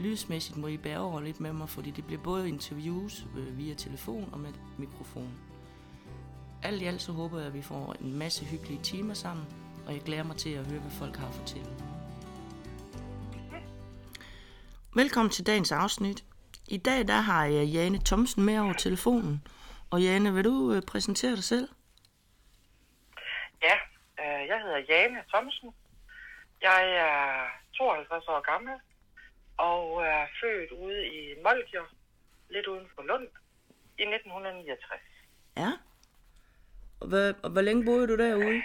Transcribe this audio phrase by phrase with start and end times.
[0.00, 3.74] Lydsmæssigt må I bære over lidt med mig, fordi det bliver både interviews øh, via
[3.74, 5.38] telefon og med mikrofon.
[6.62, 9.46] Alt i alt så håber jeg, at vi får en masse hyggelige timer sammen,
[9.86, 11.70] og jeg glæder mig til at høre, hvad folk har at fortælle.
[14.94, 16.24] Velkommen til dagens afsnit.
[16.68, 19.46] I dag der har jeg Jane Thomsen med over telefonen.
[19.90, 21.68] Og Jane, vil du øh, præsentere dig selv?
[23.62, 23.74] Ja,
[24.20, 25.70] øh, jeg hedder Jane Thomsen.
[26.62, 28.74] Jeg er 52 år gammel
[29.68, 31.88] og er født ude i Molkjør,
[32.50, 33.28] lidt uden for Lund,
[33.98, 35.00] i 1969.
[35.56, 35.70] Ja.
[37.00, 38.62] Og hvor, og hvor længe boede du derude?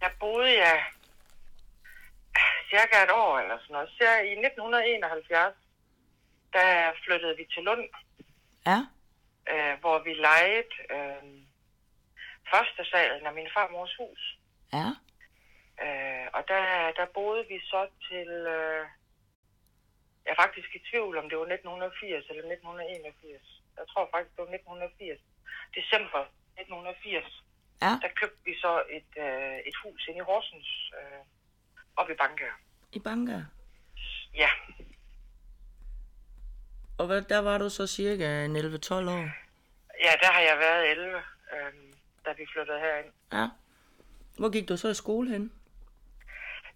[0.00, 0.74] Jeg boede ja,
[2.70, 3.88] cirka et år eller sådan noget.
[3.98, 5.54] Så i 1971,
[6.52, 7.84] der flyttede vi til Lund,
[8.66, 8.78] Ja.
[9.52, 11.22] øh, hvor vi lejede øh,
[12.52, 14.38] første salen af min farmors hus.
[14.72, 14.88] Ja.
[15.84, 18.28] Øh, og der, der boede vi så til...
[18.28, 18.86] Øh,
[20.24, 23.62] jeg er faktisk i tvivl, om det var 1980 eller 1981.
[23.78, 25.20] Jeg tror faktisk, det var 1980.
[25.78, 26.22] December
[26.62, 27.44] 1980.
[27.84, 27.92] Ja.
[28.04, 31.20] Der købte vi så et, øh, et hus inde i Horsens, øh,
[32.00, 32.54] op i Bankær.
[32.92, 33.38] I Banga.
[34.34, 34.50] Ja,
[36.98, 38.60] Og hvad, der var du så cirka en 11-12
[38.94, 39.24] år?
[40.06, 41.16] ja, der har jeg været 11,
[41.54, 41.72] øh,
[42.26, 43.12] da vi flyttede herind.
[43.32, 43.46] Ja.
[44.38, 45.52] Hvor gik du så i skole hen?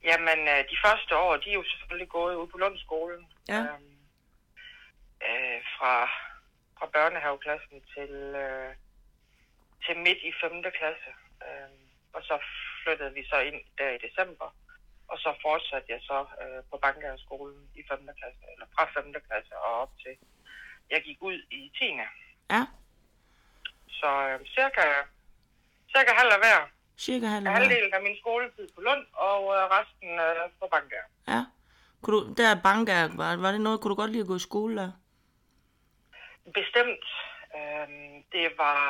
[0.04, 3.27] Jamen, øh, de første år, de er jo selvfølgelig gået ud på Lundskolen.
[3.48, 3.60] Ja.
[3.60, 3.98] Øhm,
[5.28, 5.94] øh, fra,
[6.78, 8.10] fra børnehaveklassen til,
[8.44, 8.74] øh,
[9.84, 10.62] til midt i 5.
[10.78, 11.10] klasse.
[11.46, 11.82] Øhm,
[12.12, 12.38] og så
[12.83, 14.55] flyttede vi så ind der i december.
[15.08, 18.08] Og så fortsatte jeg så øh, på Bankærskolen i 5.
[18.20, 19.14] klasse, eller fra 5.
[19.28, 20.17] klasse og op til,
[20.90, 21.84] jeg gik ud i 10.
[22.50, 22.67] Ja.
[23.89, 24.84] Så øh, cirka,
[25.94, 26.77] cirka halv af hver.
[26.98, 27.51] Cirka halv år.
[27.51, 31.05] Halvdelen af min skoletid på Lund, og øh, resten øh, på Bankær.
[31.29, 31.45] Ja.
[32.03, 34.48] Kunne du, der Banga, var, var det noget, kunne du godt lide at gå i
[34.51, 34.91] skole der?
[36.55, 37.05] Bestemt.
[37.57, 38.83] Øhm, det var,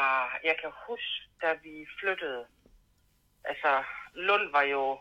[0.44, 2.44] jeg kan huske, da vi flyttede,
[3.44, 3.82] altså
[4.14, 4.98] Lund var jo,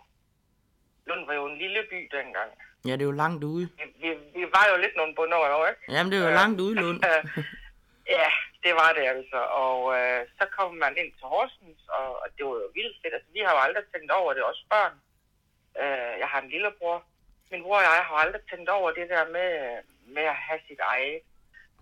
[1.07, 2.51] Lund var jo en lille by dengang.
[2.85, 3.69] Ja, det er jo langt ude.
[4.01, 5.81] Vi, vi, var jo lidt nogle bunderøver, ikke?
[5.89, 7.03] Jamen, det er jo langt ude, Lund.
[8.15, 8.29] ja,
[8.63, 9.39] det var det altså.
[9.65, 13.13] Og øh, så kom man ind til Horsens, og, og det var jo vildt fedt.
[13.13, 14.95] Altså, vi har jo aldrig tænkt over det, også børn.
[15.81, 17.03] Øh, jeg har en lillebror.
[17.51, 19.51] Min bror og jeg har aldrig tænkt over det der med,
[20.15, 21.21] med at have sit eget.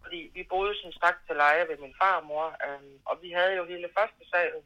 [0.03, 3.65] Fordi vi boede som sagt til leje ved min farmor, øh, og vi havde jo
[3.65, 4.63] hele første salen.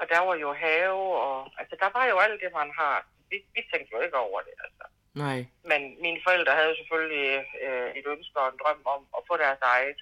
[0.00, 3.06] Og der var jo have, og altså der var jo alt det, man har.
[3.30, 4.84] Vi, vi tænkte jo ikke over det, altså.
[5.24, 5.38] Nej.
[5.70, 9.58] Men mine forældre havde selvfølgelig øh, et ønske og en drøm om at få deres
[9.62, 9.98] eget.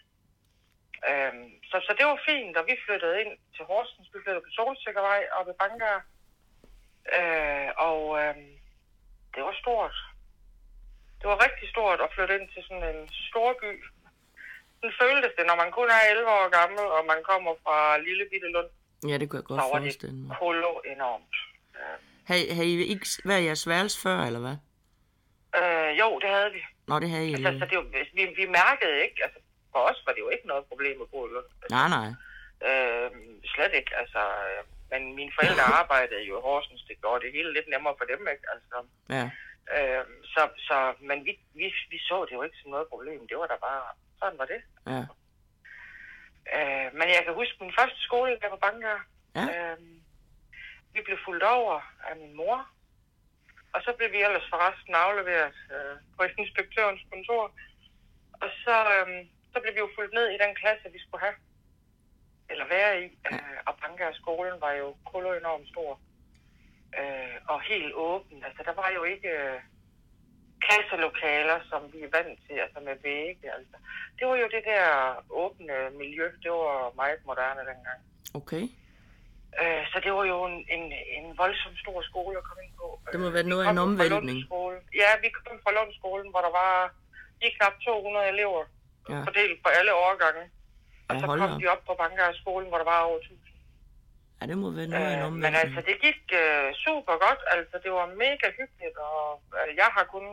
[1.11, 4.09] Øhm, så, så det var fint, og vi flyttede ind til Horsens.
[4.15, 5.99] Vi flyttede på Solsikkervej oppe i Bankar.
[7.19, 8.35] Øh, og øh,
[9.35, 9.95] det var stort.
[11.21, 13.71] Det var rigtig stort at flytte ind til sådan en stor by.
[14.77, 17.77] Sådan føltes det, når man kun er 11 år gammel, og man kommer fra
[18.07, 18.71] lille bitte Lund.
[19.11, 20.37] Ja, det kunne jeg godt Så var forestille mig.
[20.41, 21.35] det enormt.
[21.79, 21.97] Øh,
[22.29, 24.57] Har, har I ikke været jeres værelse før, eller hvad?
[25.61, 26.63] øh, jo, det havde vi.
[26.89, 27.87] Nå, det havde I Altså, så det var,
[28.19, 29.39] vi, vi mærkede ikke, altså
[29.75, 31.47] for os var det jo ikke noget problem at bo i Lund.
[31.77, 32.09] Nej, nej.
[32.69, 33.11] Øh,
[33.55, 34.19] slet ikke, altså.
[34.49, 38.05] øh, Men mine forældre arbejdede jo i Horsens, det gjorde det hele lidt nemmere for
[38.13, 38.45] dem, ikke?
[38.55, 38.77] Altså,
[39.17, 39.25] Ja.
[39.77, 43.37] øh, så, så, men vi, vi, vi så det jo ikke som noget problem, det
[43.39, 43.83] var der bare,
[44.21, 44.61] sådan var det.
[44.93, 45.03] Ja.
[46.57, 49.07] Øh, men jeg kan huske min første skole, der på Bankær.
[49.39, 49.45] Ja.
[49.73, 49.79] Øh,
[50.95, 51.81] vi blev fuldt over
[52.11, 52.69] af min mor,
[53.73, 57.45] og så blev vi ellers forresten afleveret øh, på inspektørens kontor.
[58.43, 61.37] Og så, øh, så blev vi jo fuldt ned i den klasse, vi skulle have,
[62.51, 63.07] eller være i.
[63.31, 65.93] Øh, og Bankær-skolen var jo kolo enormt stor.
[67.01, 68.45] Øh, og helt åben.
[68.47, 69.61] Altså, der var jo ikke øh,
[70.65, 73.47] klasselokaler, som vi er vant til, altså med vægge.
[73.59, 73.77] Altså.
[74.19, 74.85] Det var jo det der
[75.43, 76.27] åbne miljø.
[76.43, 78.01] Det var meget moderne dengang.
[78.41, 78.65] Okay.
[79.61, 80.85] Øh, så det var jo en, en,
[81.19, 82.87] en voldsom stor skole at komme ind på.
[83.13, 84.39] Det må være Vi noget af en omvæltning.
[85.01, 86.75] Ja, vi kom fra Lundskolen, hvor der var
[87.41, 88.65] lige knap 200 elever
[89.09, 89.21] Ja.
[89.29, 90.45] fordelt på alle årgange.
[91.09, 91.57] Og Ja, så kom da.
[91.63, 93.39] vi op på Bankerskolen, hvor der var over 1000.
[94.41, 97.41] Ja, det må være noget en Øh, men altså, det gik øh, super godt.
[97.55, 99.25] Altså, det var mega hyggeligt, og
[99.59, 100.25] øh, jeg har kun,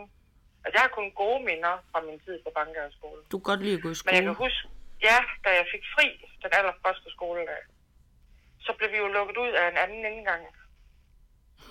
[0.63, 3.23] altså, jeg har kun gode minder fra min tid på Bankerskolen.
[3.31, 4.25] Du kan godt lide at gå i Men jeg skole.
[4.25, 4.63] kan huske,
[5.09, 6.07] ja, da jeg fik fri
[6.44, 7.62] den allerførste skoledag,
[8.65, 10.44] så blev vi jo lukket ud af en anden indgang,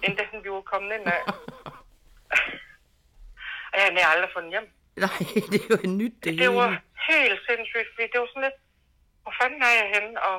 [0.05, 1.23] end den vi var kommet ind af.
[3.73, 4.69] og jeg havde aldrig fundet hjem.
[4.97, 5.19] Nej,
[5.52, 6.81] det er jo et nyt det, Det var hele.
[7.08, 8.58] Helt sindssygt, fordi det var sådan lidt,
[9.23, 10.12] hvor fanden er jeg henne?
[10.31, 10.38] Og,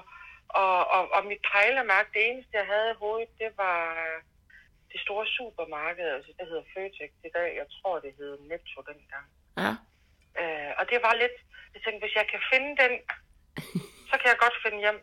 [0.61, 4.17] og, og, og mit pejlemærke, det eneste, jeg havde i hovedet, det var øh,
[4.91, 7.49] det store supermarked, altså det hedder Føtex i dag.
[7.61, 9.27] Jeg tror, det hed Netto dengang.
[9.63, 9.71] Ja.
[10.41, 11.35] Øh, og det var lidt,
[11.73, 12.93] jeg tænkte, hvis jeg kan finde den,
[14.09, 14.99] så kan jeg godt finde hjem.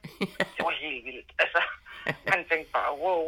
[0.56, 1.30] Det var helt vildt.
[1.44, 1.60] Altså,
[2.32, 3.22] man tænkte bare, wow.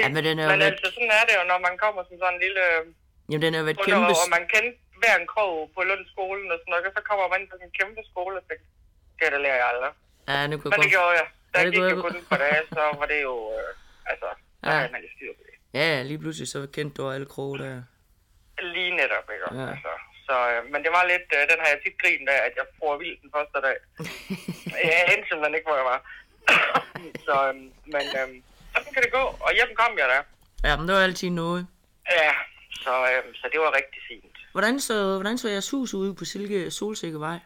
[0.00, 2.00] Ja, men den er jo men lidt- altså, sådan er det jo, når man kommer
[2.04, 2.64] som sådan en lille
[3.30, 3.90] Jamen, den er jo et kæmpe...
[3.90, 4.22] kæmpe...
[4.22, 7.38] og man kendte hver en krog på Lundskolen og sådan noget, og så kommer man
[7.40, 8.66] ind på en kæmpe skole og tænkte,
[9.18, 9.92] det det lærer jeg aldrig.
[10.30, 10.94] Ja, nu kan Men det godt...
[10.96, 11.26] gjorde jeg.
[11.52, 13.70] Der Ja, det gik kunne jeg- kun et par dage, så var det jo, øh,
[14.12, 14.28] altså,
[14.62, 14.76] der Ja.
[14.80, 15.54] havde man jo styr på det.
[15.80, 17.74] Ja, lige pludselig så kendte du alle kroge der.
[18.74, 19.46] Lige netop, ikke?
[19.60, 19.66] Ja.
[19.72, 19.92] Altså,
[20.28, 22.66] så, øh, men det var lidt, øh, den har jeg tit grint af, at jeg
[22.78, 23.76] får vildt den første dag.
[24.90, 26.00] jeg endte simpelthen ikke, hvor jeg var.
[27.26, 27.54] så, øh,
[27.94, 28.28] men øh,
[28.74, 30.18] sådan kan det gå, og hjem kom jeg da.
[30.68, 31.62] Ja, men det var altid noget.
[32.20, 32.32] Ja,
[32.84, 34.35] så, øh, så det var rigtig fint.
[34.56, 37.38] Hvordan så, hvordan så jeres hus ude på Silke Solsikkevej?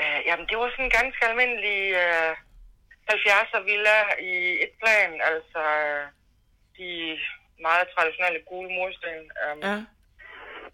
[0.00, 2.32] Øh, jamen, det var sådan en ganske almindelig øh,
[3.10, 3.98] 70'er villa
[4.32, 6.04] i et plan, altså øh,
[6.78, 6.88] de
[7.66, 9.18] meget traditionelle gule mursten.
[9.44, 9.76] Um, Ja.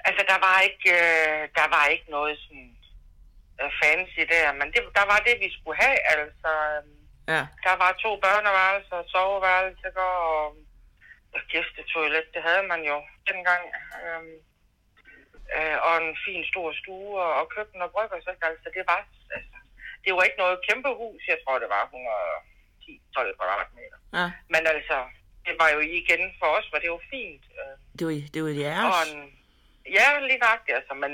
[0.08, 2.70] Altså, der var ikke, øh, der var ikke noget sådan
[3.60, 6.50] øh, fancy der, men det, der var det, vi skulle have, altså.
[6.74, 6.82] Øh,
[7.34, 7.42] Ja.
[7.66, 10.56] der var to børneværelser, soveværelser og
[11.36, 12.96] og gæstetoilet, det havde man jo
[13.30, 13.62] dengang.
[14.02, 14.36] Øhm,
[15.58, 19.00] øh, og en fin stor stue og, og køkken og brygger, så altså, det var,
[19.36, 19.56] altså,
[20.04, 23.98] det var ikke noget kæmpe hus, jeg tror, det var 110-12 kvadratmeter.
[24.18, 24.26] Ja.
[24.54, 24.96] Men altså,
[25.46, 27.44] det var jo igen for os, var det jo fint.
[27.60, 29.12] Øh, Det var, det var og jeres.
[29.12, 29.20] en,
[29.98, 31.12] ja, lige nøjagtigt, altså, men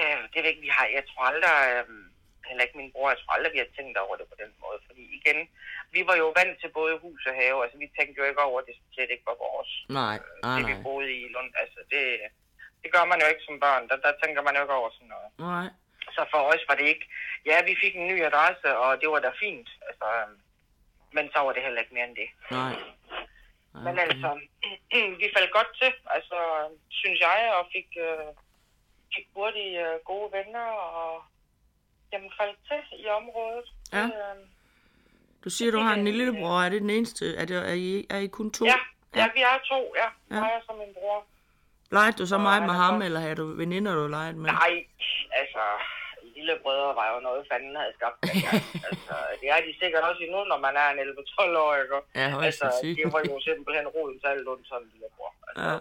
[0.00, 1.84] øh, det ved ikke, vi har, jeg tror aldrig, øh,
[2.48, 4.78] heller ikke min bror, jeg tror aldrig, vi har tænkt over det på den måde,
[4.86, 5.38] fordi igen,
[5.96, 8.58] vi var jo vant til både hus og have, altså vi tænkte jo ikke over,
[8.60, 11.80] at det slet ikke var vores, Nej, nej, det vi boede i i Lund, altså
[11.92, 12.04] det,
[12.84, 15.08] det gør man jo ikke som børn, der, der tænker man jo ikke over sådan
[15.14, 15.28] noget.
[15.50, 15.66] Nej.
[16.16, 17.06] Så for os var det ikke,
[17.46, 20.30] ja, vi fik en ny adresse, og det var da fint, altså, øh,
[21.16, 22.28] men så var det heller ikke mere end det.
[22.50, 22.74] Nej.
[23.86, 24.28] Men altså,
[25.22, 26.38] vi faldt godt til, altså,
[26.88, 28.28] synes jeg, og fik, øh,
[29.14, 30.66] fik hurtigt øh, gode venner,
[31.00, 31.24] og
[32.12, 33.68] jamen, faldt til i området.
[33.92, 34.04] Ja.
[34.04, 34.36] Øh,
[35.44, 36.62] Du siger, du har en lillebror.
[36.62, 37.36] Er det den eneste?
[37.36, 38.64] Er, det, er, I, er I kun to?
[38.64, 38.76] ja,
[39.16, 40.08] ja, vi er to, ja.
[40.30, 40.36] Ja.
[40.36, 40.56] ja.
[40.56, 41.26] Og så min bror.
[41.96, 44.50] Legede du så meget med ham, eller havde du veninder, du legede med?
[44.64, 44.74] Nej,
[45.40, 45.62] altså,
[46.36, 48.18] lillebrødre var jo noget, fanden havde skabt.
[48.28, 48.62] dengang.
[48.90, 51.98] altså, det er de sikkert også endnu, når man er en 11-12 år, ikke?
[52.20, 52.66] Ja, Altså,
[52.98, 55.30] det var jo simpelthen roden til alt ondt, sådan en lillebror.
[55.48, 55.76] Altså, Ja.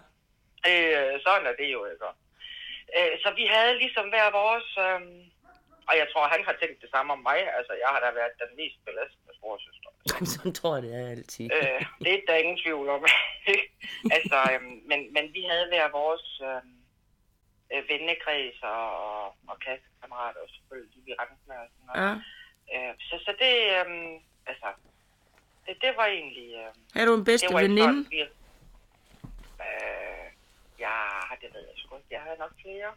[0.65, 2.09] Det, øh, sådan er det jo, ikke?
[2.97, 4.69] Øh, Så vi havde ligesom hver vores...
[4.87, 5.01] Øh,
[5.89, 7.39] og jeg tror, han har tænkt det samme om mig.
[7.57, 9.89] Altså, jeg har da været den mest belastende storsøster.
[10.33, 11.45] Sådan tror jeg, det er altid.
[11.57, 13.01] Øh, det er der ingen tvivl om.
[14.17, 16.61] altså, øh, men, men vi havde hver vores øh,
[17.73, 22.01] øh, vennekreds og, og, og klassekammerater, og selvfølgelig vi rendte med og sådan noget.
[22.03, 22.89] Ja.
[22.89, 23.87] Øh, så, så det, øh,
[24.51, 24.67] altså,
[25.65, 26.49] det, det var egentlig...
[26.61, 27.81] Øh, Havde du en bedste veninde?
[27.81, 28.21] sådan, vi...
[29.65, 30.27] Øh,
[30.79, 30.97] ja,
[31.41, 32.07] det ved jeg sgu ikke.
[32.11, 32.91] Jeg havde nok flere.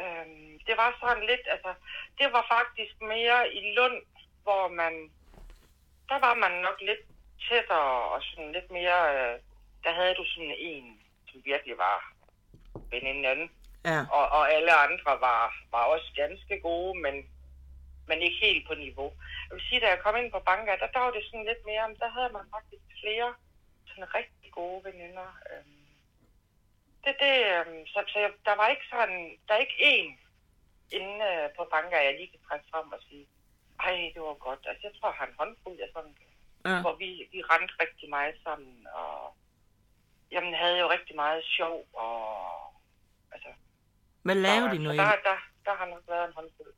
[0.00, 1.74] Øhm, det var sådan lidt, altså,
[2.18, 4.02] det var faktisk mere i Lund,
[4.42, 4.94] hvor man,
[6.08, 7.04] der var man nok lidt
[7.48, 9.40] tættere og sådan lidt mere, øh,
[9.84, 12.12] der havde du sådan en, som virkelig var
[12.90, 13.50] veninden,
[13.90, 14.00] Ja.
[14.16, 15.42] og, og alle andre var,
[15.74, 17.14] var også ganske gode, men,
[18.08, 19.12] men ikke helt på niveau.
[19.48, 21.62] Jeg vil sige, da jeg kom ind på banker, der, der var det sådan lidt
[21.66, 23.34] mere, der havde man faktisk flere
[23.88, 25.28] sådan rigtig gode veninder.
[25.50, 25.75] Øhm,
[27.06, 30.10] det, det, øhm, så, så jeg, der var ikke sådan, der er ikke én
[30.98, 33.26] inde øh, på banker, jeg lige kan trække frem og sige,
[33.80, 34.62] ej, det var godt.
[34.68, 36.16] Altså, jeg tror, en håndfuld af sådan,
[36.66, 36.80] ja.
[36.80, 39.36] hvor vi, vi rendte rigtig meget sammen, og
[40.30, 42.14] jamen, havde jo rigtig meget sjov, og
[43.32, 43.48] altså,
[44.22, 46.74] Hvad lavede så, de, når I, der, der, der har nok været en håndfuld.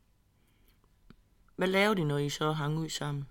[1.55, 3.29] hvad lavede de, når I så hang ud sammen?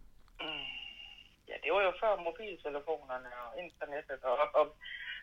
[1.49, 4.23] Ja, det var jo før mobiltelefonerne og internettet.
[4.23, 4.76] Og, og,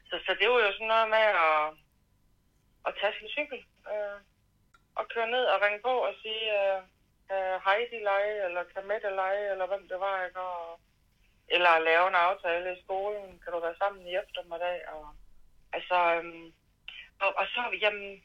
[0.09, 1.62] så, så det var jo sådan noget med at,
[2.88, 3.59] at tage sin cykel
[3.91, 4.19] øh,
[4.95, 6.83] og køre ned og ringe på og sige, øh, øh
[7.29, 10.39] kan Heidi lege, eller kan Mette lege, eller hvem det var, ikke?
[10.39, 10.79] Og,
[11.47, 15.05] eller lave en aftale i skolen, kan du være sammen i eftermiddag, og
[15.74, 16.53] altså, øhm,
[17.19, 18.24] og, og så, jamen,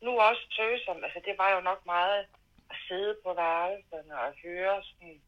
[0.00, 2.26] nu også tøsom, altså det var jo nok meget
[2.70, 5.22] at sidde på værelserne og høre sådan,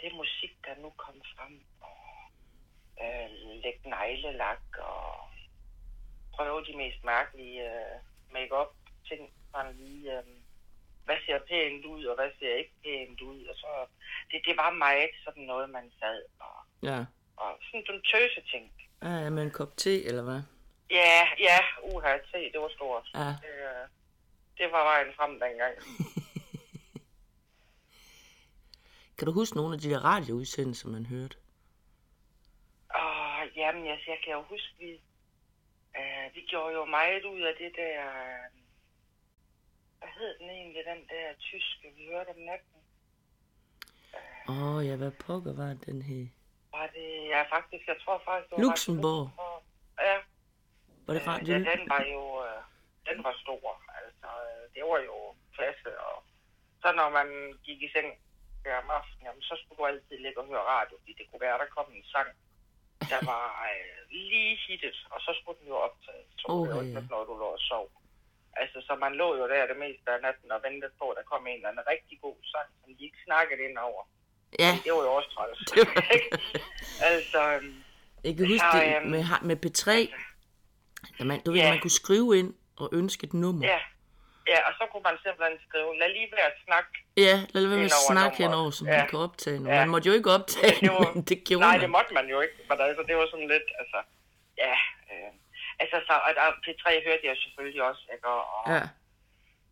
[0.00, 1.99] det musik, der nu kom frem, og
[3.04, 3.28] øh,
[3.62, 5.28] lægge neglelak, og
[6.34, 7.96] prøve de mest mærkelige øh,
[8.32, 8.72] make-up
[9.08, 10.24] ting, sådan lige, øh,
[11.04, 13.46] hvad ser pænt ud, og hvad ser ikke pænt ud.
[13.46, 13.66] Og så,
[14.30, 17.04] det, det var meget sådan noget, man sad og, Ja.
[17.36, 18.72] og sådan nogle tøse ting.
[19.02, 20.42] Ja, med en kop te, eller hvad?
[20.90, 23.10] Ja, ja, uha, se, det var stort.
[23.14, 23.28] Ja.
[23.44, 23.88] Det, øh,
[24.58, 25.74] det var vejen frem dengang.
[29.18, 31.36] Kan du huske nogle af de der radioudsendelser, man hørte?
[32.94, 34.90] Og jamen, jeg, jeg kan jo huske, vi,
[35.98, 38.50] øh, vi gjorde jo meget ud af det der, øh,
[39.98, 42.80] hvad hed den egentlig, den der tyske, vi hørte om natten.
[44.48, 46.26] Åh, oh, ja, hvad pokker var den her?
[46.72, 49.24] Var det, ja faktisk, jeg tror faktisk, det var Luxembourg.
[49.24, 49.62] Luxembourg.
[50.08, 50.18] Ja,
[51.06, 52.60] Var det fra øh, ja, den var jo, øh,
[53.08, 53.82] den var stor.
[54.02, 55.16] Altså, øh, det var jo
[55.56, 56.16] klasse, og
[56.82, 57.28] så når man
[57.66, 58.08] gik i seng
[58.64, 61.40] der om aftenen, jamen, så skulle du altid ligge og høre radio, fordi det kunne
[61.46, 62.28] være, der kom en sang,
[63.14, 63.96] der var øh,
[64.30, 66.26] lige hittet, og så skulle den jo optages.
[66.40, 67.86] Så oh, det ikke, når du lå og sov.
[68.62, 71.24] Altså, så man lå jo der det meste af natten og ventede på, at der
[71.32, 74.02] kom en eller anden rigtig god sang, som de ikke snakkede ind over.
[74.58, 75.60] Ja, Det var jo også træls.
[77.10, 77.74] Altså, øhm,
[78.24, 79.90] jeg kan huske Så, det øhm, med, med P3.
[81.18, 81.70] Da man, du ved, Ja.
[81.70, 83.66] man kunne skrive ind og ønske et nummer.
[83.66, 83.78] ja.
[84.52, 86.90] Ja, og så kunne man simpelthen skrive, lad lige være at snakke.
[87.26, 88.96] Ja, lad være med at snakke henover, som Ja.
[88.98, 89.68] man kan optage nu.
[89.70, 89.78] Ja.
[89.80, 91.80] Man måtte jo ikke optage det var- men det gjorde Nej, man.
[91.84, 92.56] det måtte man jo ikke.
[92.68, 93.98] Men altså, det var sådan lidt, altså,
[94.64, 94.74] ja.
[95.12, 95.30] Øh,
[95.82, 98.26] altså, så, og der, P3 hørte jeg selvfølgelig også, ikke?
[98.34, 98.82] Og, og Ja,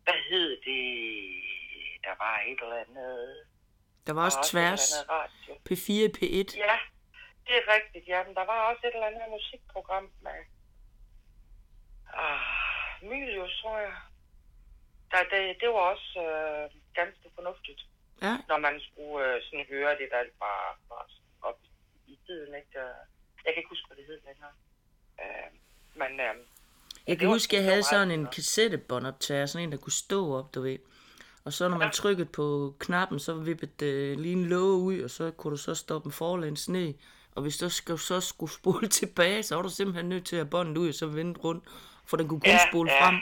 [0.05, 0.83] hvad hed det?
[2.07, 3.35] Der var et eller andet...
[4.07, 4.85] der var også der var tværs.
[5.15, 5.51] Radio.
[5.67, 6.49] P4, P1.
[6.67, 6.75] Ja,
[7.47, 8.19] det er rigtigt, ja.
[8.27, 10.39] Men der var også et eller andet musikprogram med...
[12.13, 12.39] Ah,
[13.09, 13.93] Mylius, tror jeg.
[15.11, 16.65] Der, det, det var også øh,
[16.99, 17.81] ganske fornuftigt.
[18.21, 21.05] Ja, når man skulle øh, sådan høre det, der var, var
[21.41, 21.59] op
[22.07, 22.55] i tiden.
[22.55, 22.79] Ikke?
[23.45, 24.53] Jeg kan ikke huske, hvad det hed længere.
[25.21, 25.49] Øh,
[25.95, 26.35] men øh,
[27.07, 30.61] jeg kan huske, jeg havde sådan en kassettebåndoptager, sådan en, der kunne stå op, du
[30.61, 30.77] ved.
[31.45, 35.09] Og så når man trykkede på knappen, så vippede det lige en låge ud, og
[35.09, 36.93] så kunne du så stoppe en forlæns ned.
[37.35, 40.49] Og hvis du skal, så skulle spole tilbage, så var du simpelthen nødt til at
[40.49, 41.63] båndet ud, og så vende rundt,
[42.05, 43.07] for den kunne kun Ja, spole ja.
[43.07, 43.15] frem.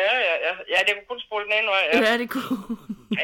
[0.00, 1.82] Ja, ja, ja, ja, det kunne kun spole den ene vej.
[1.92, 2.58] Ja, Ja, det kunne.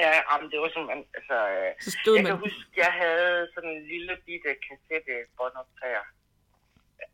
[0.04, 2.30] ja jamen, det var simpelthen, altså, øh, Så stod jeg man...
[2.32, 6.04] kan huske, jeg havde sådan en lille bitte kassette båndoptager.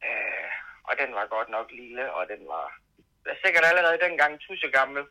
[0.07, 0.49] Øh,
[0.89, 2.67] og den var godt nok lille, og den var
[3.27, 5.03] jeg er sikkert allerede dengang tusse gammel.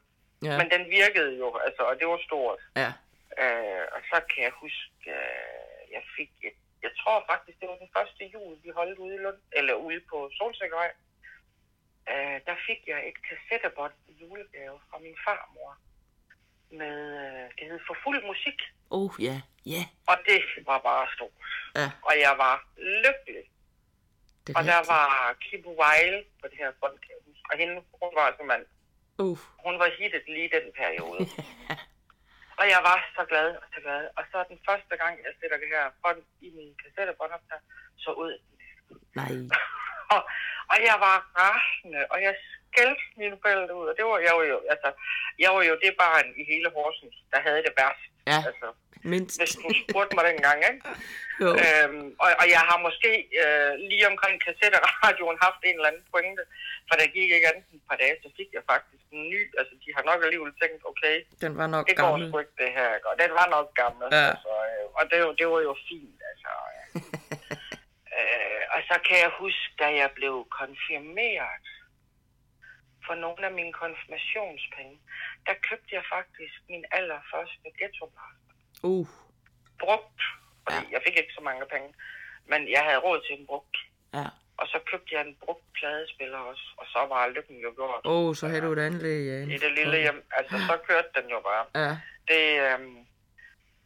[0.48, 2.60] Ja, Men den virkede jo, altså, og det var stort.
[2.82, 2.92] ja.
[3.44, 7.76] Øh, og så kan jeg huske, øh, jeg fik et, jeg tror faktisk, det var
[7.84, 10.92] den første jul, vi holdt ude i Lund, eller ude på Solsikkevej.
[12.12, 15.72] Øh, der fik jeg et kassettebånd i julegave fra min farmor.
[16.80, 18.60] Med, øh, det hed For Fuld Musik.
[18.90, 21.32] Oh, ja, ja, Og det var bare stort.
[21.76, 21.88] ja.
[22.08, 23.46] Og jeg var lykkelig.
[24.48, 24.90] Det Og der rigtigt.
[24.94, 26.98] var Kibu Weil på det her bånd.
[27.52, 28.66] Og hende, hun var simpelthen
[29.20, 31.20] Uh, hun var hittet lige den periode.
[32.60, 34.02] og jeg var så glad og så glad.
[34.18, 37.62] Og så den første gang, jeg sætter det her bånd i min kassettebåndoptager,
[37.98, 38.34] så ud.
[39.20, 39.32] nej.
[40.16, 40.22] og,
[40.72, 42.34] og jeg var rasende, og jeg
[42.68, 43.88] skældte mine forældre ud.
[43.92, 44.90] Og det var jeg var jo, altså,
[45.44, 48.04] jeg var jo det barn i hele Horsens, der havde det værst.
[48.32, 48.68] Ja, Altså,
[49.14, 49.36] mindst.
[49.42, 50.82] hvis du spurgte mig dengang, ikke?
[51.44, 51.50] Jo.
[51.66, 53.12] Øhm, og, og jeg har måske
[53.44, 56.44] øh, lige omkring kassetteradioen haft en eller anden pointe,
[56.88, 59.42] for der gik ikke andet end et par dage, så fik jeg faktisk en ny.
[59.60, 62.28] Altså, de har nok alligevel tænkt, okay, Den var nok det går gammel.
[62.30, 62.90] sgu ikke det her.
[63.12, 64.08] Og den var nok gammel.
[64.18, 64.26] Ja.
[64.32, 66.50] Altså, øh, og det, var- det var jo fint, altså.
[66.96, 67.02] Øh.
[68.18, 71.66] øh, og så kan jeg huske, da jeg blev konfirmeret
[73.06, 74.98] for nogle af mine konfirmationspenge,
[75.48, 78.06] der købte jeg faktisk min allerførste ghetto
[78.84, 79.08] Uh,
[79.80, 80.22] brugt.
[80.64, 80.92] Fordi Ja.
[80.92, 81.90] jeg fik ikke så mange penge,
[82.52, 83.78] men jeg havde råd til en brugt.
[84.14, 84.26] ja.
[84.58, 88.02] Og så købte jeg en brugt pladespiller også, og så var lykken jo gjort.
[88.06, 89.38] Åh, oh, så havde du et anlæg, ja.
[89.56, 90.28] I det lille hjem.
[90.32, 91.66] Altså, så kørte den jo bare.
[91.84, 91.92] Ja,
[92.30, 93.08] Det, øhm,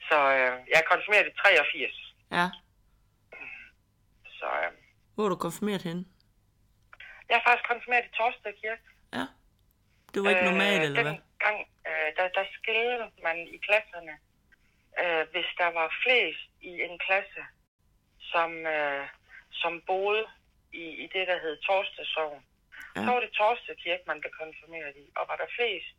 [0.09, 2.13] så øh, jeg er konfirmeret i 83.
[2.31, 2.47] ja.
[4.39, 4.71] Så øh,
[5.19, 6.03] Hvor er du konfirmeret henne?
[7.29, 8.87] jeg er faktisk konfirmeret i Torsted Kirke.
[9.17, 9.25] Ja.
[10.11, 11.17] Det var ikke normalt, eller hvad?
[11.21, 11.59] Dengang,
[11.89, 14.15] øh, der, der skilte man i klasserne,
[15.01, 17.43] øh, hvis der var flest i en klasse,
[18.31, 19.05] som, øh,
[19.61, 20.25] som boede
[20.83, 22.43] i, i det, der hed Torsted Sogn.
[22.95, 23.01] Ja.
[23.03, 25.05] Så var det Torsted Kirke, man blev konfirmeret i.
[25.17, 25.97] Og var der flest,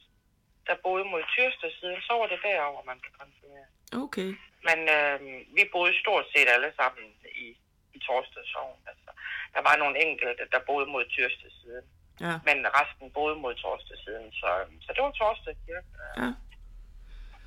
[0.67, 3.71] der boede mod Tyrsted siden, så var det derover man blev konfirmeret.
[4.05, 4.31] Okay.
[4.69, 5.17] Men øh,
[5.57, 7.07] vi boede stort set alle sammen
[7.45, 7.47] i,
[7.95, 8.79] i Torsted Sogn.
[8.91, 9.11] Altså,
[9.55, 11.85] der var nogle enkelte, der boede mod Tyrsted siden.
[12.21, 14.33] Ja, Men resten boede mod Torsted siden.
[14.33, 14.49] Så,
[14.85, 15.87] så det var Torsted Kirke.
[16.17, 16.29] ja.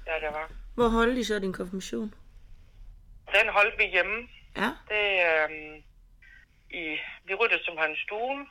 [0.08, 0.48] Ja, det var.
[0.76, 2.14] Hvor holdt I så din konfirmation?
[3.36, 4.18] Den holdt vi hjemme.
[4.62, 5.50] Ja, Det, øh,
[6.82, 6.84] i,
[7.26, 8.50] vi ryddede simpelthen stuen.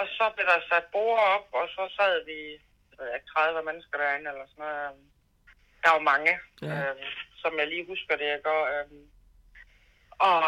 [0.00, 2.38] Og så blev der sat bord op, og så sad vi
[2.98, 4.92] ved jeg ikke, 30 mennesker derinde eller sådan noget.
[5.84, 6.32] Der var mange,
[6.62, 6.66] Ja.
[6.66, 6.90] ja.
[6.90, 6.96] øh,
[7.42, 8.62] som jeg lige husker det, jeg går.
[8.74, 8.86] Øh,
[10.28, 10.42] og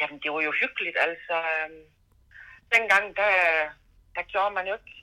[0.00, 1.36] jamen, det var jo hyggeligt, altså.
[1.54, 1.70] Øh,
[2.74, 3.32] dengang, der,
[4.16, 4.94] der gjorde man jo ikke...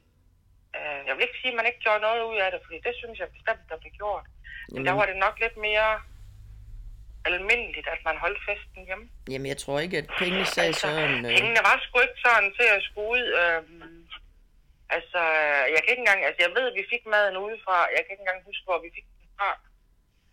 [0.77, 2.93] Øh, jeg vil ikke sige, at man ikke gjorde noget ud af det, fordi det
[3.01, 4.25] synes jeg bestemt, der blev gjort.
[4.25, 4.85] Men Jamen.
[4.87, 5.91] der var det nok lidt mere
[7.25, 9.05] almindeligt, at man holdt festen hjemme.
[9.31, 11.13] Jamen, jeg tror ikke, at pengene sagde sådan...
[11.25, 13.25] Øh, Pengene var sgu ikke sådan til at skulle ud.
[13.41, 14.07] Øhm,
[14.95, 15.21] altså,
[15.73, 16.21] jeg kan ikke engang...
[16.27, 17.77] Altså, jeg ved, at vi fik maden udefra.
[17.95, 19.49] Jeg kan ikke engang huske, hvor vi fik den fra.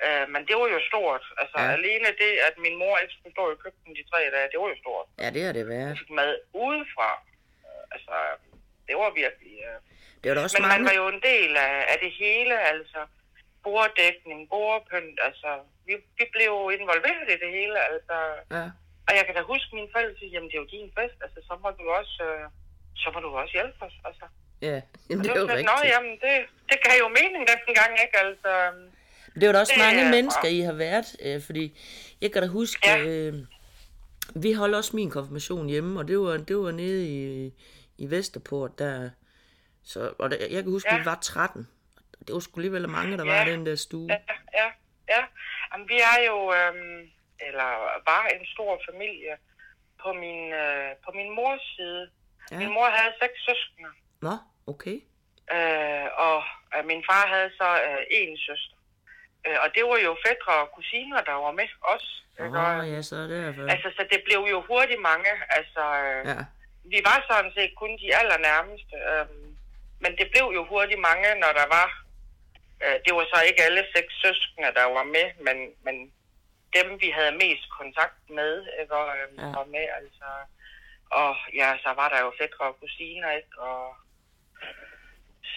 [0.06, 1.24] Øh, men det var jo stort.
[1.40, 1.70] Altså, Ja.
[1.78, 4.68] alene det, at min mor ikke skulle stå i køkkenet de tre dage, det var
[4.74, 5.06] jo stort.
[5.22, 5.98] ja, det har det været.
[5.98, 6.32] fik mad
[6.64, 7.10] udefra.
[7.66, 8.14] Øh, altså,
[8.88, 9.54] det var virkelig...
[9.70, 9.78] Øh.
[10.20, 10.86] Det var der også Men man mange...
[10.88, 13.00] var jo en del af, af det hele, altså.
[13.64, 15.50] Borddækning, bordpynt, altså.
[15.86, 18.16] Vi, vi blev jo involveret i det hele, altså.
[18.56, 18.64] Ja.
[19.08, 21.38] Og jeg kan da huske mine forældre sige, jamen det er jo din fest, altså
[21.48, 22.44] så må du også, øh,
[23.02, 23.96] så må du også hjælpe os.
[24.08, 24.26] Altså.
[24.68, 24.76] Ja,
[25.08, 25.92] jamen, det Og er jo sådan, Nå, rigtigt.
[25.94, 26.34] jamen det,
[26.70, 28.16] det gav jo mening dengang, ikke?
[28.26, 28.52] Altså,
[29.40, 30.48] Det var der også Det mange er mennesker.
[30.48, 31.78] I har været, øh, fordi
[32.20, 32.98] jeg kan da huske, Ja.
[33.06, 33.34] øh,
[34.34, 37.52] vi holdt også min konfirmation hjemme, og det var, det var nede i,
[37.98, 39.10] i Vesterport, der,
[39.84, 40.98] så, og der, jeg kan huske, Ja.
[40.98, 41.68] vi var 13.
[42.26, 43.32] Det var sgu alligevel mange, der Ja.
[43.38, 44.06] var i den der stue.
[44.10, 44.18] ja,
[44.54, 44.68] ja,
[45.08, 45.22] ja.
[45.72, 47.10] Jamen, vi er jo, øhm,
[47.46, 47.68] eller
[48.10, 49.34] var en stor familie
[50.02, 52.10] på min, øh, på min mors side.
[52.50, 52.58] Ja.
[52.58, 53.90] Min mor havde seks søskende,
[54.22, 54.34] Nå,
[54.66, 54.96] okay.
[55.56, 56.38] øh, og
[56.78, 58.77] øh, min far havde så øh, en søster.
[59.46, 61.78] Øh, og det var jo fædre og kusiner, der var med ikke?
[61.92, 62.00] Åh,
[62.80, 63.62] Og, ja, så er det derfor.
[63.72, 65.32] Altså, så det blev jo hurtigt mange.
[65.58, 66.38] Altså, øh, Ja,
[66.92, 68.96] vi var sådan set kun de allernærmeste.
[69.12, 69.48] Øhm,
[70.02, 71.88] men det blev jo hurtigt mange, når der var...
[72.84, 75.96] Øh, det var så ikke alle seks søskende, der var med, men, men
[76.76, 79.46] dem, vi havde mest kontakt med, ikke, og, øhm, Ja.
[79.58, 80.28] var med, altså...
[81.10, 83.52] Og ja, så var der jo fædre og kusiner, ikke?
[83.58, 83.96] Og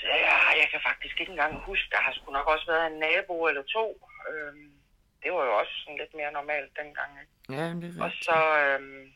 [0.03, 3.47] ja, jeg kan faktisk ikke engang huske, der har sgu nok også været en nabo
[3.47, 4.07] eller to.
[4.31, 4.71] Øhm,
[5.23, 7.61] det var jo også sådan lidt mere normalt dengang, ikke?
[7.61, 9.13] ja det er Og så, øhm,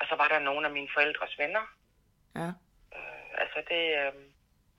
[0.00, 1.64] og så var der nogle af mine forældres venner.
[2.34, 2.48] Ja.
[2.96, 4.24] Øh, altså det, øhm,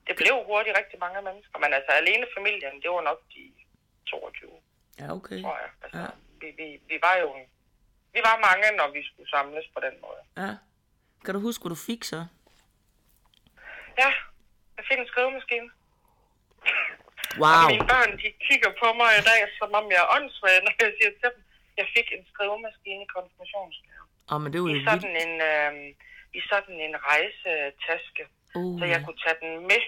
[0.06, 1.58] det blev hurtigt rigtig mange mennesker.
[1.58, 3.52] Men altså alene familien, det var nok de
[4.06, 4.50] 22,
[5.00, 5.42] ja, okay.
[5.42, 5.70] tror jeg.
[5.82, 6.06] Altså, Ja.
[6.40, 7.28] vi, vi, vi var jo
[8.12, 10.22] vi var mange, når vi skulle samles på den måde.
[10.46, 10.56] Ja.
[11.24, 12.26] Kan du huske, hvad du fik så?
[13.98, 14.12] Ja,
[14.78, 15.68] jeg fik en skrivemaskine.
[17.42, 17.58] Wow.
[17.64, 20.72] Og mine børn, de kigger på mig i dag, som om jeg er åndssvag, når
[20.82, 21.36] jeg siger til dem,
[21.80, 24.04] jeg fik en skrivemaskine i konfirmationsgave.
[24.30, 24.90] Åh, men det var I vildt.
[24.90, 25.72] sådan en, øh,
[26.38, 28.24] i sådan en rejsetaske.
[28.58, 29.82] Uh, så jeg kunne tage den med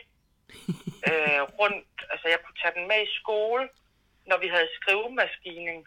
[1.08, 1.94] øh, rundt.
[2.12, 3.64] Altså, jeg kunne tage den med i skole,
[4.30, 5.78] når vi havde skrivemaskinen.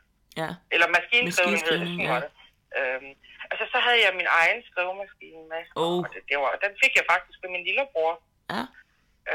[0.42, 0.50] ja.
[0.74, 2.12] Eller maskinskrivning hed det, sådan ja.
[2.13, 2.32] var det.
[2.78, 3.12] Øhm,
[3.52, 5.63] altså, så havde jeg min egen skrivemaskine med.
[5.82, 6.00] Oh.
[6.04, 8.13] Og det, det var, den fik jeg faktisk med min lillebror.
[8.54, 8.63] Ja.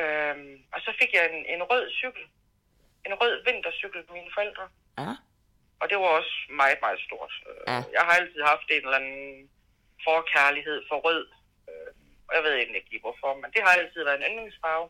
[0.01, 2.24] Øhm, og så fik jeg en, en rød cykel.
[3.07, 4.68] En rød vintercykel med mine forældre.
[4.98, 5.12] Ja.
[5.81, 7.33] Og det var også meget, meget stort.
[7.51, 7.79] Øh, Ja.
[7.96, 9.51] Jeg har altid haft en eller anden
[10.09, 11.22] forkærlighed for rød.
[11.68, 11.90] Øh,
[12.29, 14.87] Og jeg ved egentlig ikke lige hvorfor, men det har altid været en yndlingsfarve.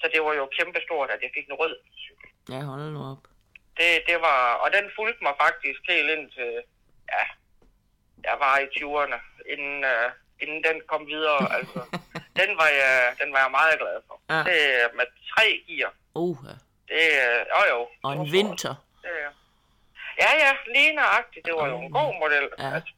[0.00, 1.74] Så det var jo kæmpestort, at jeg fik en rød
[2.04, 2.28] cykel.
[2.52, 3.22] Ja, hold nu op.
[3.78, 6.50] Det, det var, og den fulgte mig faktisk helt ind til,
[7.14, 7.24] ja,
[8.28, 9.18] jeg var i 20'erne,
[9.52, 10.08] inden, uh,
[10.42, 11.40] inden den kom videre.
[11.56, 11.80] Altså,
[12.40, 14.16] den, var jeg, den var jeg meget glad for.
[14.30, 14.38] Ja.
[14.48, 15.92] Det er med tre gear.
[16.14, 16.36] Uh,
[16.88, 17.80] Det er, jo jo.
[18.04, 18.74] og en vinter.
[19.02, 19.34] Det er-
[20.24, 21.46] Ja, ja, lige nøjagtigt.
[21.46, 22.46] Det var jo en god model.
[22.58, 22.70] Ja.
[22.74, 22.92] Altså,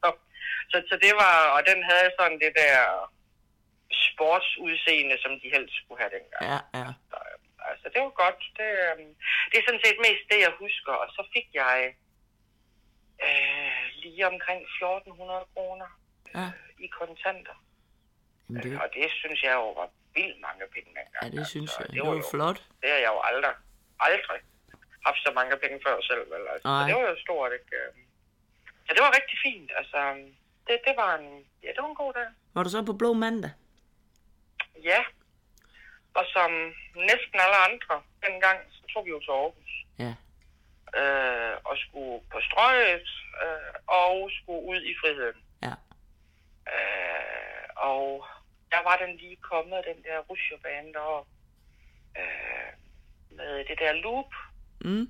[0.71, 2.77] så, så det var, og den havde sådan det der
[4.07, 6.43] sportsudseende, som de helst skulle have dengang.
[6.51, 6.87] Ja, ja.
[7.11, 7.17] Så,
[7.71, 8.41] altså, det var godt.
[8.59, 8.97] Det, øh,
[9.49, 10.93] det er sådan set mest det, jeg husker.
[11.03, 11.77] Og så fik jeg
[13.27, 15.89] øh, lige omkring 1400 kroner
[16.35, 16.47] Ja,
[16.85, 17.57] i kontanter.
[18.49, 21.23] Jamen, det, Og det synes jeg jo var vildt mange penge dengang.
[21.23, 21.87] ja, det synes Altså, jeg.
[21.87, 22.59] Det Det var, var jo, flot.
[22.81, 23.53] det har jeg jo aldrig,
[24.07, 24.39] aldrig
[25.07, 26.23] haft så mange penge før selv.
[26.33, 26.43] Vel?
[26.53, 27.77] Altså, så det var jo stort, ikke?
[28.85, 29.69] Så det var rigtig fint.
[29.79, 29.99] Altså,
[30.67, 31.29] det, det var en,
[31.63, 32.27] ja, det var en god dag.
[32.55, 33.51] Var du så på Blå Mandag?
[34.91, 35.01] Ja.
[36.19, 36.51] Og som
[37.11, 39.73] næsten alle andre dengang, så tog vi jo til Aarhus.
[40.03, 40.13] Ja.
[41.01, 43.07] Øh, og skulle på strøget,
[43.43, 45.39] øh, og skulle ud i friheden.
[46.73, 48.25] Øh, og
[48.71, 51.31] der var den lige kommet, den der rusjerbane deroppe.
[52.19, 52.71] Øh,
[53.37, 54.31] med det der loop.
[54.85, 55.07] Mm.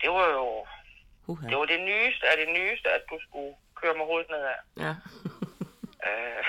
[0.00, 0.66] Det var jo
[1.26, 1.48] Uha.
[1.48, 4.60] det, var det nyeste af det nyeste, at du skulle køre med hovedet nedad.
[4.84, 4.94] Ja.
[6.10, 6.44] Øh,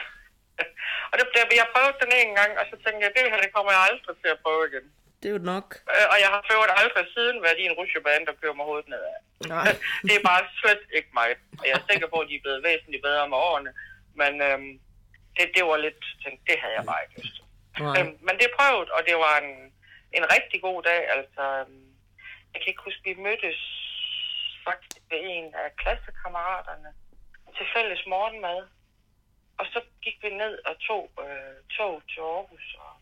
[1.12, 3.52] og det, det, jeg prøvede den en gang, og så tænkte jeg, det her det
[3.56, 4.86] kommer jeg aldrig til at prøve igen.
[5.20, 5.68] det er jo nok.
[5.94, 8.90] Øh, og jeg har prøvet aldrig siden været i en rusjebane, der kører med hovedet
[8.94, 9.18] nedad.
[9.56, 9.68] Nej.
[10.08, 11.30] det er bare slet ikke mig.
[11.60, 13.72] Og jeg er sikker på, at de er blevet væsentligt bedre med årene.
[14.22, 14.72] Men øhm,
[15.36, 17.46] det, det var lidt, tænkte, det havde jeg bare ikke lyst til.
[17.84, 17.96] Nej.
[17.98, 19.52] Øhm, men det prøvede, og det var en,
[20.18, 21.02] en rigtig god dag.
[21.16, 21.88] Altså, øhm,
[22.52, 23.60] jeg kan ikke huske, vi mødtes
[24.68, 26.92] faktisk ved en af klassekammeraterne
[27.58, 28.60] til fælles morgenmad.
[29.60, 32.68] Og så gik vi ned og tog øh, tog til Aarhus.
[32.86, 32.94] Og,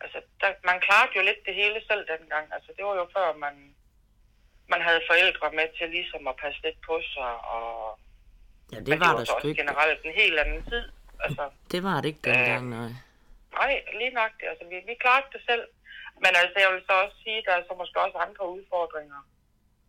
[0.00, 2.46] altså, der, man klarede jo lidt det hele selv dengang.
[2.56, 3.74] Altså, det var jo før, man,
[4.72, 7.32] man havde forældre med til ligesom at passe lidt på sig.
[7.54, 7.98] Og,
[8.72, 9.60] Ja, det men var det der var sgu også ikke.
[9.62, 10.84] generelt en helt anden tid.
[11.24, 12.90] Altså, Det var det ikke dengang, nej.
[13.52, 14.46] Nej, lige nok det.
[14.52, 15.64] Altså, vi, vi klarede det selv.
[16.24, 19.20] Men altså, jeg vil så også sige, der er så måske også andre udfordringer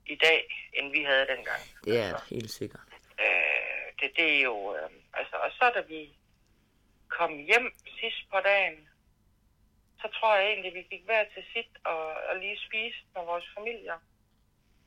[0.05, 0.41] i dag,
[0.73, 1.61] end vi havde dengang.
[1.85, 2.87] Det er altså, helt sikkert.
[3.23, 4.75] øh, det, det er jo...
[4.75, 6.01] Øh, altså, og så da vi
[7.17, 7.67] kom hjem
[7.99, 8.89] sidst på dagen,
[10.01, 13.45] så tror jeg egentlig, vi gik hver til sit og, og lige spiste med vores
[13.57, 13.97] familier.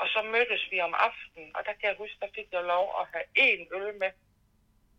[0.01, 2.85] Og så mødtes vi om aftenen, og der kan jeg huske, der fik jeg lov
[3.01, 4.11] at have én øl med.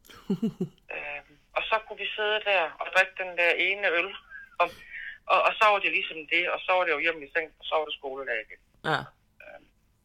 [0.96, 4.10] øhm, og så kunne vi sidde der og drikke den der ene øl.
[4.62, 4.68] Og,
[5.34, 7.48] og, og så var det ligesom det, og så var det jo hjemme i seng,
[7.60, 8.62] og så var det skoledag igen.
[8.92, 9.00] Ja,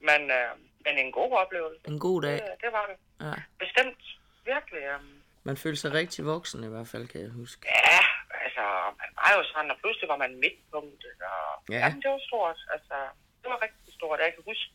[0.09, 0.51] Men, øh,
[0.85, 1.81] men en god oplevelse.
[1.89, 2.33] en god dag.
[2.33, 2.97] Det, det var det.
[3.27, 3.35] Ja.
[3.59, 4.03] Bestemt.
[4.45, 4.83] Virkelig.
[4.95, 7.63] Um, Man følte sig rigtig voksen i hvert fald, kan jeg huske.
[7.75, 7.99] ja,
[8.45, 8.65] altså,
[9.01, 11.17] man var jo sådan, og pludselig var man midtpunktet.
[11.35, 11.79] Og, ja.
[11.83, 12.59] Jamen, det var stort.
[12.75, 12.97] Altså,
[13.43, 14.19] det var rigtig stort.
[14.21, 14.69] Jeg kan huske,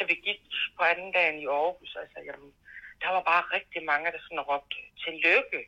[0.00, 0.40] da vi gik
[0.76, 2.50] på anden dagen i Aarhus, altså, jamen,
[3.02, 5.60] der var bare rigtig mange, der sådan råbte, tillykke.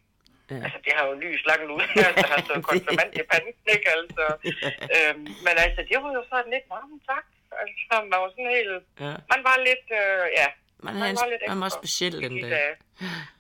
[0.51, 0.57] Ja.
[0.65, 3.89] Altså, det har jo lys langt ud, altså, har stået konfirmand i panden, ikke?
[3.99, 4.25] Altså,
[4.97, 7.25] øhm, men altså, det var jo sådan lidt, mange tak.
[7.63, 8.73] Altså, man var sådan helt,
[9.07, 9.15] Ja.
[9.33, 10.49] man var lidt, øh, ja,
[10.87, 12.51] Man, Man var lidt man var speciel den de dag.
[12.57, 12.75] dage.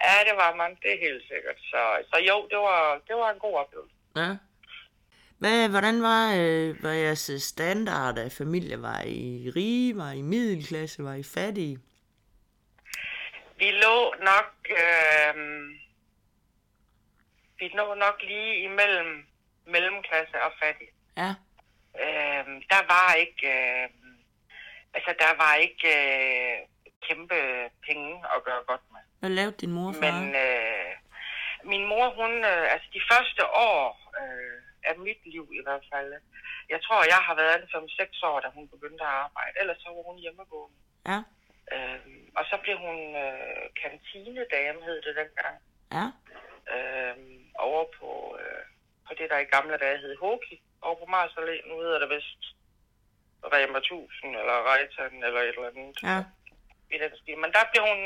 [0.07, 0.70] Ja, det var man.
[0.83, 1.59] Det er helt sikkert.
[1.72, 3.94] Så, så jo, det var, det var en god oplevelse.
[4.16, 4.31] Ja.
[5.42, 8.83] Hvad, hvordan var, øh, var jeres standard af familie?
[8.83, 9.96] Var I rige?
[9.96, 11.05] Var I middelklasse?
[11.05, 11.78] Var I fattige?
[13.59, 14.50] Vi lå nok...
[14.70, 15.35] Øh,
[17.59, 19.26] vi lå nok lige imellem
[19.66, 20.88] mellemklasse og fattig.
[21.16, 21.31] Ja.
[22.05, 23.46] Øh, der var ikke...
[23.46, 23.88] Øh,
[24.94, 26.59] altså, der var ikke øh,
[27.09, 27.35] kæmpe
[27.87, 29.00] penge at gøre godt med.
[29.20, 30.20] Hvad lavede din mor far?
[30.20, 30.90] Men øh,
[31.64, 36.12] min mor, hun, øh, altså de første år øh, af mit liv i hvert fald,
[36.68, 39.54] jeg tror, jeg har været 5-6 år, da hun begyndte at arbejde.
[39.60, 40.76] Ellers så var hun hjemmegående.
[41.10, 41.18] Ja.
[41.74, 42.00] Øh,
[42.38, 45.56] og så blev hun øh, kantinedame, hed det dengang,
[45.98, 46.06] Ja.
[46.74, 47.16] øh,
[47.68, 48.64] over på, øh,
[49.06, 51.68] på det, der i gamle dage hed Hoki, over på Mars Allé.
[51.68, 52.42] Nu hedder det vist
[53.52, 56.18] Rema 1000 eller Reitan eller et eller andet Ja.
[56.94, 57.38] i den stil.
[57.38, 58.00] Men der blev hun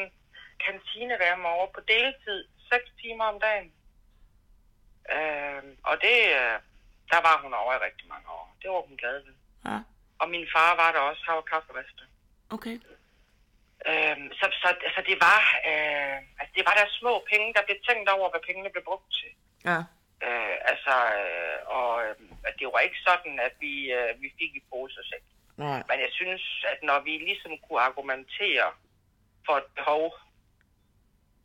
[0.67, 2.41] kantinedame over på deltid,
[2.73, 3.73] 6 timer om dagen.
[5.15, 6.57] Øh, og det, øh,
[7.13, 8.57] der var hun over i rigtig mange år.
[8.63, 9.35] Det var hun glad ved.
[9.69, 9.79] Ja.
[10.21, 12.05] Og min far var der også, han var kafferester.
[12.51, 12.77] Okay.
[13.91, 17.79] Øhm, så, så altså, det var, øh, altså, det var der små penge, der blev
[17.89, 19.33] tænkt over, hvad pengene blev brugt til.
[19.71, 19.79] Ja.
[20.27, 22.15] Øh, altså, øh, og øh,
[22.59, 25.25] det var ikke sådan, at vi, øh, vi fik i pose og sæk.
[25.57, 25.83] Nej.
[25.89, 28.69] Men jeg synes, at når vi ligesom kunne argumentere
[29.47, 30.05] for et behov,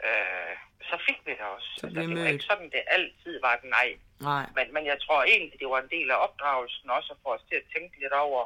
[0.08, 0.54] øh,
[0.90, 1.70] så fik vi det også.
[1.78, 3.90] Så altså, blev det var ikke sådan, det altid var et nej.
[4.30, 4.46] Nej.
[4.58, 7.46] Men, men jeg tror egentlig, det var en del af opdragelsen også at få os
[7.50, 8.42] til at tænke lidt over,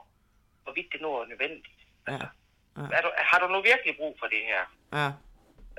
[0.63, 1.81] hvorvidt det nu er nødvendigt.
[2.07, 2.19] Ja.
[2.97, 4.63] Er du, har du nu virkelig brug for det her?
[4.99, 5.09] Ja.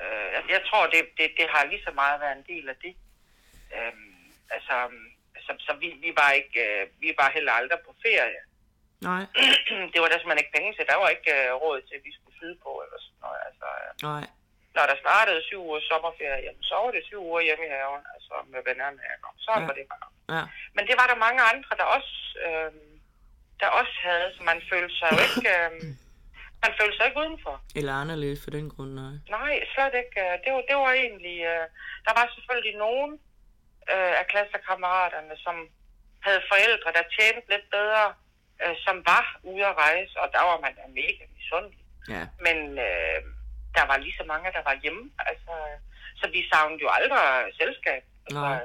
[0.03, 2.77] Øh, jeg, jeg tror, det, det, det har lige så meget været en del af
[2.85, 2.95] det.
[3.77, 4.77] Øhm, altså,
[5.45, 8.43] så, så vi, vi, var ikke, øh, vi var heller aldrig på ferie.
[9.11, 9.23] Nej.
[9.93, 10.91] det var der simpelthen ikke penge til.
[10.93, 13.41] Der var ikke øh, råd til, at vi skulle syde på eller sådan noget.
[13.49, 14.25] Altså, øh, Nej.
[14.77, 18.03] Når der startede syv ugers sommerferie, jamen, så var det syv uger hjemme i haven,
[18.15, 19.01] altså med vennerne.
[19.29, 19.61] Og så Ja.
[19.61, 19.67] ja.
[19.69, 20.09] var det bare.
[20.37, 20.45] Ja.
[20.77, 22.15] Men det var der mange andre, der også,
[22.47, 22.71] øh,
[23.61, 25.71] der også havde, så man følte sig jo ikke, øh,
[26.65, 27.55] man følte sig ikke udenfor.
[27.79, 29.15] Eller anderledes for den grund, nej.
[29.39, 30.21] Nej, slet ikke.
[30.27, 31.39] Øh, Det var, det var egentlig...
[31.53, 31.65] øh,
[32.07, 33.11] Der var selvfølgelig nogen
[33.93, 35.57] øh, af klassekammeraterne, som
[36.27, 38.05] havde forældre, der tjente lidt bedre,
[38.63, 41.81] øh, som var ude at rejse, og der var man da mega misundelig.
[42.15, 42.23] Ja.
[42.47, 42.59] Men
[42.89, 43.19] øh,
[43.77, 45.03] der var lige så mange, der var hjemme.
[45.31, 45.53] Altså,
[46.21, 47.23] så vi savnede jo aldrig
[47.61, 48.03] selskab.
[48.27, 48.61] Altså, Nej.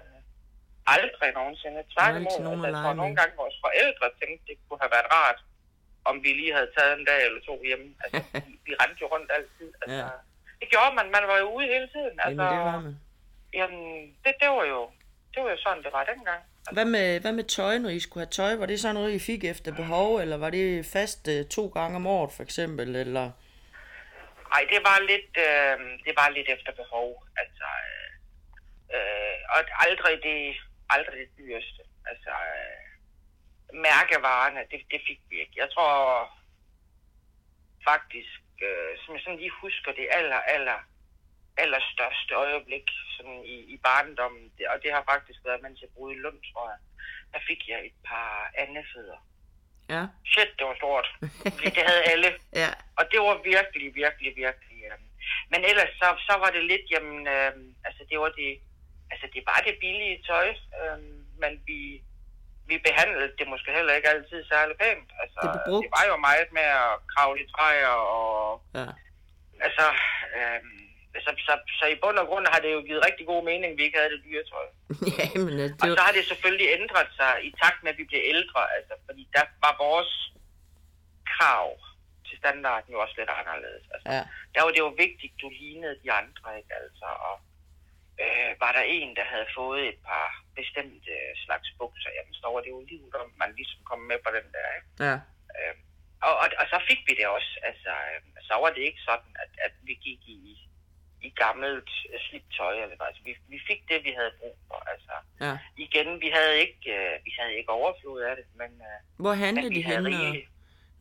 [0.95, 1.79] aldrig nogensinde.
[1.95, 5.39] Tværtimod, altså, jeg tror nogle gange, vores forældre tænkte, det kunne have været rart,
[6.09, 7.87] om vi lige havde taget en dag eller to hjemme.
[8.03, 9.69] Altså, vi, vi rendte jo rundt altid.
[9.81, 10.09] Altså, Ja.
[10.61, 11.07] Det gjorde man.
[11.17, 12.15] Man var jo ude hele tiden.
[12.25, 12.95] Altså, Jamen, det var man.
[13.59, 13.81] Jamen,
[14.23, 14.81] det, det, var jo,
[15.33, 16.41] det var jo sådan, det var dengang.
[16.71, 18.55] Hvad med, hvad med tøj, når I skulle have tøj?
[18.55, 21.95] Var det sådan noget, I fik efter behov, eller var det fast øh, to gange
[21.95, 22.95] om året, for eksempel?
[22.95, 23.31] Eller?
[24.55, 27.27] Ej, det var lidt, øh, det var lidt efter behov.
[27.41, 27.67] Altså,
[28.95, 30.55] øh, og aldrig det,
[30.89, 31.83] aldrig det dyreste.
[32.05, 32.81] Altså, øh,
[33.87, 35.53] mærkevarerne, det, det fik vi ikke.
[35.55, 35.93] Jeg tror
[37.89, 40.79] faktisk, øh, som jeg sådan lige husker det aller, aller,
[41.57, 46.19] allerstørste øjeblik sådan i, i barndommen, og det har faktisk været, mens jeg boede i
[46.19, 46.79] Lund, tror jeg,
[47.33, 49.19] der fik jeg et par andefødder.
[49.95, 50.03] Ja.
[50.31, 51.07] Shit, det var stort.
[51.55, 52.29] Fordi det havde alle.
[52.61, 52.69] Ja.
[52.99, 54.77] Og det var virkelig, virkelig, virkelig.
[54.91, 54.97] Øh.
[55.51, 57.51] Men ellers så, så var det lidt, jamen, øh,
[57.87, 58.51] altså det var det,
[59.11, 60.47] altså det var det billige tøj,
[60.81, 60.99] øh,
[61.41, 61.79] men vi,
[62.69, 65.09] vi behandlede det måske heller ikke altid særlig pænt.
[65.23, 68.87] Altså, Det det var jo meget med at kravle i træer og Ja.
[69.67, 69.85] altså,
[70.37, 70.61] øh,
[71.25, 73.77] så, så, så, i bund og grund har det jo givet rigtig god mening, at
[73.77, 74.65] vi ikke havde det dyre tøj.
[75.19, 77.97] ja, men øh, det Og så har det selvfølgelig ændret sig i takt med, at
[77.97, 80.11] vi bliver ældre, altså, fordi der var vores
[81.33, 81.67] krav
[82.27, 83.85] til standarden jo også lidt anderledes.
[83.93, 84.23] Altså, Ja.
[84.53, 87.35] der var det jo vigtigt, du lignede de andre, ikke altså, og
[88.23, 90.27] øh, var der en, der havde fået et par
[90.59, 91.13] bestemte
[91.45, 94.47] slags bukser, jamen så var det jo livet om, man ligesom kom med på den
[94.55, 94.89] der, ikke?
[95.07, 95.15] Ja.
[95.57, 95.75] Øh,
[96.27, 97.51] og, og, og så fik vi det også.
[97.69, 100.39] Altså, øh, så var det ikke sådan, at, at vi gik i,
[101.27, 102.73] i gammelt øh, slidt tøj.
[102.83, 104.79] Altså, vi, vi fik det, vi havde brug for.
[104.93, 105.13] Altså,
[105.45, 105.53] Ja.
[105.85, 109.39] igen, vi havde ikke, øh, vi havde ikke overflod af det, men, øh, Hvor men
[109.43, 110.47] handlede vi de henne, rigeligt.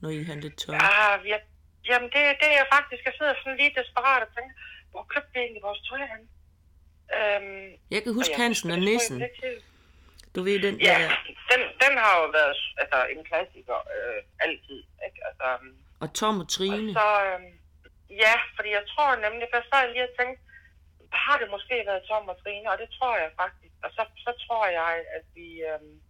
[0.00, 0.74] når I handlede tøj?
[0.80, 1.28] Ah, vi
[1.88, 3.02] jamen, det, det er jeg faktisk.
[3.08, 4.54] Jeg sidder sådan lige desperat og tænker,
[4.90, 6.22] hvor købte vi egentlig vores tøj hen?
[7.18, 9.22] Øhm, Jeg kan og huske jeg Hansen og Nissen.
[10.34, 11.08] Du ved den Ja, der...
[11.50, 14.78] den, den har jo været altså, en klassiker øh, altid.
[15.06, 15.18] Ikke?
[15.28, 16.92] Altså, øhm, Og Tom og Og Trine.
[16.92, 17.52] så, øhm,
[18.24, 20.42] ja, fordi jeg tror nemlig, for jeg sad lige og tænkte,
[21.12, 23.74] har det måske været Tom og Trine, og det tror jeg faktisk.
[23.84, 26.00] Og så, så tror jeg, at vi, øhm,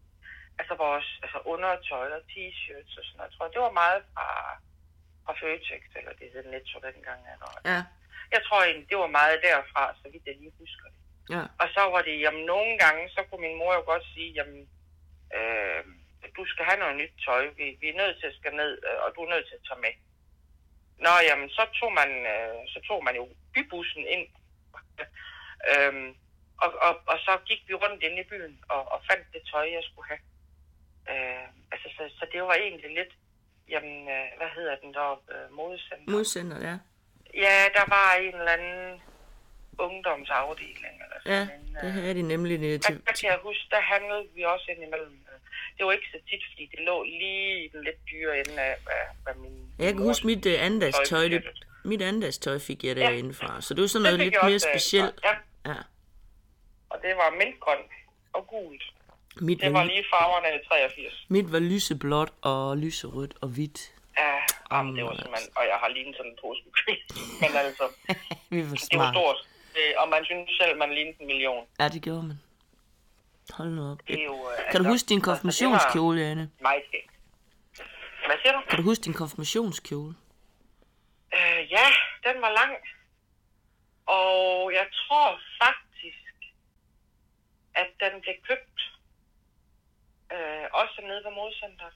[0.60, 4.28] altså vores altså undertøj og t-shirts og sådan noget, jeg tror, det var meget fra,
[5.24, 7.20] fra Føtex, eller det hed Netto dengang.
[7.34, 7.80] Eller, Ja.
[8.34, 10.98] jeg tror egentlig, det var meget derfra, så vidt jeg lige husker det.
[11.34, 11.42] Ja.
[11.62, 14.62] Og så var det, jamen nogle gange, så kunne min mor jo godt sige, jamen,
[15.38, 15.84] øh,
[16.36, 18.98] du skal have noget nyt tøj, vi, vi er nødt til at skal ned, øh,
[19.04, 19.94] og du er nødt til at tage med.
[21.04, 24.26] Nå, jamen, så tog man, øh, så tog man jo bybussen ind,
[25.72, 26.08] øhm,
[26.64, 29.66] og, og, og så gik vi rundt inde i byen og, og fandt det tøj,
[29.72, 30.22] jeg skulle have.
[31.10, 33.12] Øh, altså, så, så det var egentlig lidt,
[33.68, 36.10] jamen, øh, hvad hedder den deroppe, øh, modecenter?
[36.12, 36.76] Modsender, ja.
[37.34, 39.02] Ja, der var en eller anden
[39.78, 40.94] ungdomsafdeling.
[41.04, 42.94] Eller Ja, sådan en, det øh, havde de nemlig der, til...
[43.06, 45.14] der kan jeg huske, der handlede vi også ind imellem.
[45.14, 45.19] øh,
[45.80, 48.74] Det var ikke så tit, fordi det lå lige i den lidt dyre ende af,
[48.84, 49.72] hvad, hvad min...
[49.78, 51.42] Jeg kan huske mit uh, andagstøj, det,
[51.84, 53.02] mit andagstøj fik jeg Ja.
[53.02, 53.60] derinde fra.
[53.60, 55.20] Så det var sådan noget lidt mere også, øh, specielt.
[55.24, 55.34] Ja,
[55.70, 55.76] Ja.
[56.90, 57.90] og det var mintgrønt
[58.32, 58.82] og gult.
[59.40, 61.26] Mit Det var var, lige farverne af 83.
[61.28, 63.80] mit var lyseblåt og lyserødt og hvidt.
[64.18, 64.36] Ja,
[64.72, 65.48] jamen, det var simpelthen...
[65.56, 66.62] Og jeg har lige sådan en pose.
[67.40, 67.84] Men altså,
[68.50, 69.14] Vi var det var smart.
[69.14, 69.36] stort.
[69.98, 71.66] Og man synes selv, man lignede en million.
[71.80, 72.40] Ja, det gjorde man.
[73.52, 73.98] Hold nu op.
[74.08, 74.34] Det er jo...
[74.50, 76.50] øh, Kan du altså, huske din altså, konfirmationskjole, Anne?
[76.60, 77.12] Meget skægt.
[78.26, 78.60] Hvad siger du?
[78.68, 80.14] Kan du huske din konfirmationskjole?
[81.36, 81.86] Øh, ja,
[82.26, 82.72] den var lang.
[84.06, 85.28] Og jeg tror
[85.64, 86.24] faktisk,
[87.74, 88.78] at den blev købt
[90.34, 91.94] øh, også nede på modcenteret.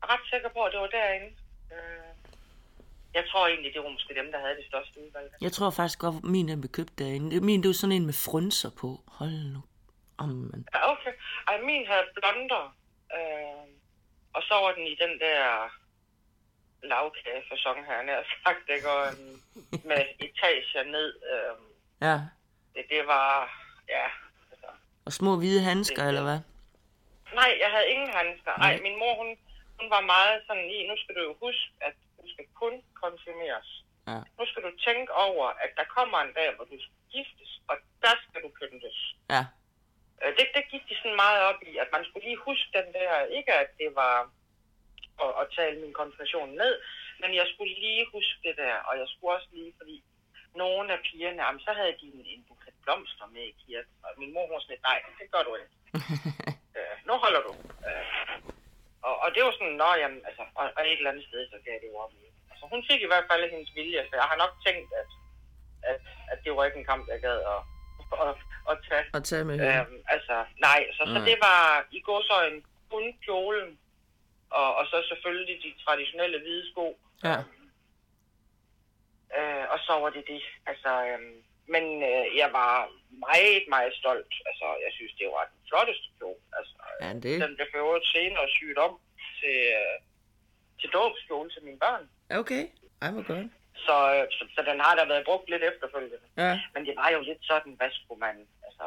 [0.00, 1.30] Jeg er ret sikker på, at det var derinde.
[1.72, 2.10] Øh,
[3.14, 5.32] jeg tror egentlig, det var måske dem, der havde det største udvalg.
[5.40, 7.40] Jeg tror faktisk godt, min den blev købt derinde.
[7.40, 9.00] Min, det var sådan en med frynser på.
[9.08, 9.60] Hold nu.
[10.18, 10.66] Amen.
[10.74, 11.12] Ja, okay.
[11.48, 12.64] Ej, min havde blonder.
[13.16, 13.66] Øh,
[14.36, 15.70] og så var den i den der
[16.82, 18.88] lavkagefasong her, nær sagt, ikke?
[18.90, 19.36] Og, øhm,
[19.90, 21.08] med etager ned.
[21.32, 21.56] Øh,
[22.06, 22.16] Ja.
[22.74, 23.28] det, det var,
[23.88, 24.06] ja,
[24.50, 24.66] altså,
[25.06, 26.40] Og små hvide handsker, Det- eller hvad?
[27.34, 28.52] Nej, jeg havde ingen handsker.
[28.58, 29.28] Nej, min mor, hun,
[29.80, 33.70] hun var meget sådan i, nu skal du jo huske, at du skal kun konfirmeres.
[34.08, 34.18] Ja.
[34.38, 37.76] Nu skal du tænke over, at der kommer en dag, hvor du skal giftes, og
[38.02, 38.98] der skal du pyntes.
[39.30, 39.42] Ja.
[40.22, 42.88] Øh, Det, det gik de sådan meget op i, at man skulle lige huske den
[42.96, 44.16] der, ikke at det var
[45.24, 46.74] at, at tale min konfirmation ned,
[47.20, 49.96] men jeg skulle lige huske det der, og jeg skulle også lige, fordi
[50.62, 54.10] nogle af pigerne, jamen, så havde de en, en buket blomster med i kirken, og
[54.20, 55.74] min mor var sådan lidt, nej, det gør du ikke.
[56.76, 57.52] øh, nu holder du.
[57.88, 58.06] Øh,
[59.06, 61.58] og, og det var sådan, nå jamen, altså, og, og et eller andet sted, så
[61.66, 62.12] gav det jo op.
[62.50, 65.10] Altså, hun fik i hvert fald hendes vilje, så jeg har nok tænkt, at,
[65.90, 66.00] at,
[66.32, 67.60] at det var ikke en kamp, jeg gad at,
[68.24, 68.34] at,
[68.70, 69.04] at tage.
[69.16, 69.80] Og tage med øh.
[69.80, 71.24] Øhm, altså, nej, så, så Nej.
[71.28, 71.60] det var
[71.96, 71.98] i
[72.52, 73.78] en kun kjolen,
[74.50, 76.98] og, og så selvfølgelig de traditionelle hvide sko.
[77.24, 77.38] Ja.
[79.38, 80.42] Øh, og så var det det.
[80.66, 81.34] Altså, øhm,
[81.74, 82.72] men øh, jeg var
[83.26, 84.32] meget, meget stolt.
[84.48, 86.40] Altså, jeg synes, det var den flotteste kjole.
[86.58, 87.40] Altså, Ja, det.
[87.44, 88.92] den blev for øvrigt senere syet om
[89.40, 89.96] til, øh,
[90.80, 92.04] til dåbskjole til mine børn.
[92.40, 92.62] Okay.
[93.02, 93.46] Ej, hvor godt.
[93.86, 96.28] Så, øh, så, så den har da været brugt lidt efterfølgende.
[96.36, 96.60] Ja.
[96.74, 98.36] Men det var jo lidt sådan, hvad skulle man,
[98.66, 98.86] altså...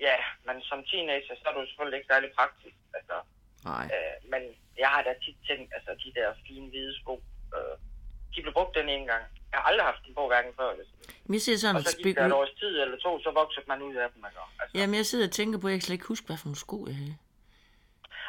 [0.00, 2.76] Ja, men som teenager, så er du selvfølgelig ikke særlig praktisk.
[2.98, 3.16] Altså,
[3.64, 3.84] Nej.
[3.94, 4.42] øh, men
[4.78, 7.14] jeg har da tit tænkt, altså de der fine hvide sko,
[7.56, 7.74] øh,
[8.34, 9.24] de blev brugt den ene gang.
[9.52, 10.68] Jeg har aldrig haft dem på hverken før.
[11.24, 13.66] Men jeg sidder sådan Og så gik der et års tid eller to, så voksede
[13.68, 14.24] man ud af dem.
[14.24, 14.40] Altså.
[14.60, 14.78] Altså.
[14.78, 16.56] Jamen, jeg sidder og tænker på, at jeg kan slet ikke huske, hvad for nogle
[16.66, 17.16] sko jeg havde.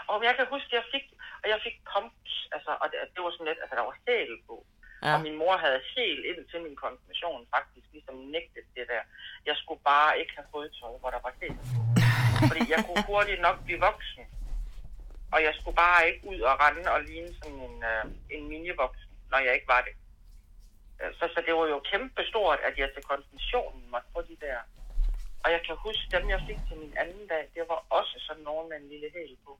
[0.08, 1.05] Og jeg kan huske, at jeg fik,
[1.43, 4.34] og jeg fik pumps, altså, og det, det var sådan lidt, altså der var hæl
[4.47, 4.56] på.
[5.04, 5.13] Ja.
[5.13, 9.04] Og min mor havde helt ind til min konfirmation faktisk ligesom nægtet det der.
[9.49, 11.80] Jeg skulle bare ikke have fodtøj, hvor der var hæl på.
[12.49, 14.23] Fordi jeg kunne hurtigt nok blive voksen.
[15.34, 19.10] Og jeg skulle bare ikke ud og rende og ligne sådan en, øh, en mini-voksen,
[19.32, 19.95] når jeg ikke var det.
[21.02, 24.38] Øh, Så, så det var jo kæmpe stort, at jeg til konfirmationen måtte få de
[24.45, 24.60] der.
[25.43, 28.43] Og jeg kan huske, dem jeg fik til min anden dag, det var også sådan
[28.43, 29.60] nogen med en lille hæl på.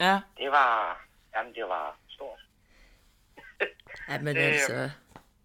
[0.00, 0.20] Ja.
[0.40, 1.04] Det var,
[1.38, 2.40] jamen det var stort.
[4.08, 4.90] Ja, men Det, altså...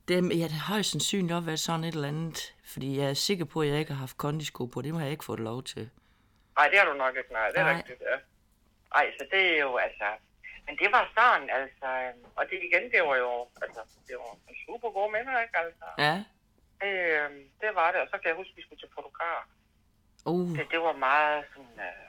[0.07, 3.13] Det, ja, det har højst sandsynligt også været sådan et eller andet, fordi jeg er
[3.13, 4.81] sikker på, at jeg ikke har haft kondisko på.
[4.81, 5.89] Det må jeg ikke fået lov til.
[6.57, 7.75] Nej, det har du nok ikke, nej, det er Nej.
[7.77, 8.17] rigtigt, ja.
[8.99, 10.05] Ej, så det er jo, altså...
[10.67, 11.87] Men det var sådan, altså...
[12.03, 15.57] øhm, Og det igen, det var jo, altså, det var en super gode minder, ikke,
[15.57, 15.85] altså?
[16.05, 16.15] Ja.
[16.81, 19.43] Det, øhm, det var det, og så kan jeg huske, at vi skulle til fotograf.
[20.25, 21.75] Uh, Det, det var meget sådan...
[21.87, 22.01] Øh,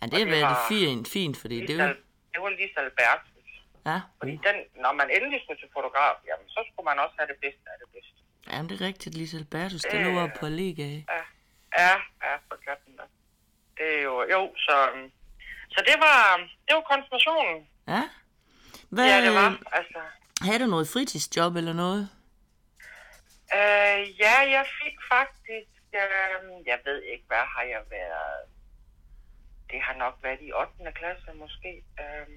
[0.00, 1.68] ja, det har det været var- fint, fint, fordi det.
[1.70, 1.96] Lise,
[2.32, 3.50] det var lige Albertus.
[3.86, 7.28] Ja, Fordi den, når man endelig skulle til fotograf, jamen, så skulle man også have
[7.32, 8.18] det bedste af det bedste.
[8.52, 10.00] ja det er rigtigt, Lise Albertus, Øh.
[10.06, 10.88] lå oppe på Liga.
[11.14, 11.22] Ja,
[11.82, 11.94] ja,
[12.26, 13.02] ja for katten da.
[13.78, 14.76] Det er jo, jo, så,
[15.74, 16.20] så det var,
[16.66, 17.68] det var konfirmationen.
[17.88, 18.02] Ja.
[18.90, 20.00] Hvad, Ja, det var, altså.
[20.46, 22.02] Havde du noget fritidsjob eller noget?
[23.58, 28.40] Øh, ja, jeg fik faktisk, øh, jeg ved ikke, hvad har jeg været,
[29.70, 30.92] det har nok været i 8.
[30.92, 31.84] klasse måske.
[32.00, 32.28] Øh,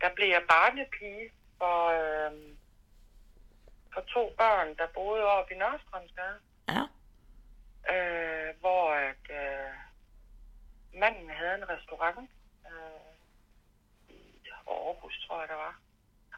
[0.00, 2.56] der blev jeg barnepige for, øh,
[3.94, 6.38] for to børn, der boede oppe i Nørrestrømsgade.
[6.68, 6.82] Ja.
[7.94, 9.74] øh, hvor at, øh,
[10.94, 12.30] manden havde en restaurant
[12.66, 13.12] øh,
[14.08, 15.80] i Aarhus, tror jeg, der var.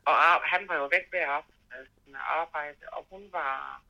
[0.05, 3.83] Og ar- han var jo væk hver aften altså, med arbejde, og hun var,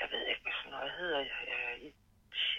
[0.00, 1.94] jeg ved ikke, hvad sådan noget hedder, øh, i,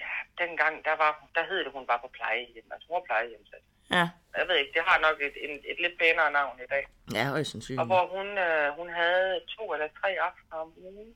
[0.04, 0.14] ja,
[0.44, 3.64] dengang, der, var, der hed det, hun var på plejehjem, altså hun var plejehjemsat.
[3.92, 4.06] Ja.
[4.38, 6.84] Jeg ved ikke, det har nok et, et, et lidt pænere navn i dag.
[7.14, 7.82] Ja, højst sandsynligt.
[7.82, 11.16] Og hvor hun, øh, hun havde to eller tre aftener om ugen,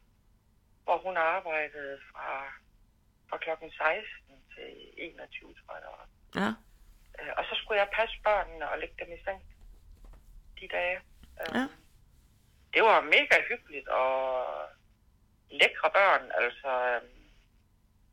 [0.83, 2.29] hvor hun arbejdede fra,
[3.29, 4.03] fra klokken 16
[4.55, 5.85] til 21, tror jeg.
[6.41, 6.49] Ja.
[7.19, 9.41] Øh, og så skulle jeg passe børnene og lægge dem i seng
[10.59, 10.97] de dage.
[11.41, 11.67] Øh, Ja.
[12.73, 14.45] Det var mega hyggeligt og
[15.51, 16.31] lækre børn.
[16.41, 17.01] Altså, øh,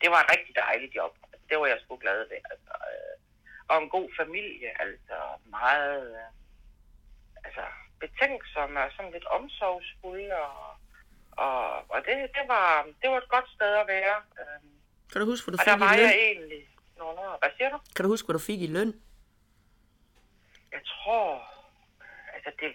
[0.00, 1.12] det var et rigtig dejligt job.
[1.48, 2.40] Det var jeg sgu glad ved.
[2.52, 3.14] Altså, øh,
[3.68, 4.70] og en god familie.
[4.82, 6.02] Altså meget...
[6.16, 6.28] Øh,
[7.44, 7.64] altså,
[8.00, 10.34] betænksomme og sådan lidt omsorgsfulde.
[10.36, 10.76] Og,
[11.30, 14.16] og, og det, det, var, det var et godt sted at være.
[14.40, 14.60] Øh,
[15.12, 16.06] Kan du huske, hvad du og fik der var i løn?
[16.06, 17.38] jeg egentlig nogle år.
[17.42, 17.78] Hvad siger du?
[17.96, 18.92] Kan du huske, hvad du fik i løn?
[20.72, 21.28] Jeg tror,
[22.34, 22.74] altså det,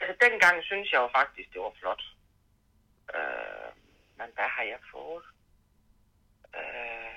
[0.00, 2.02] altså dengang synes jeg jo faktisk, det var flot.
[3.14, 3.68] Øh,
[4.18, 5.24] men hvad har jeg fået?
[6.56, 7.14] Øh,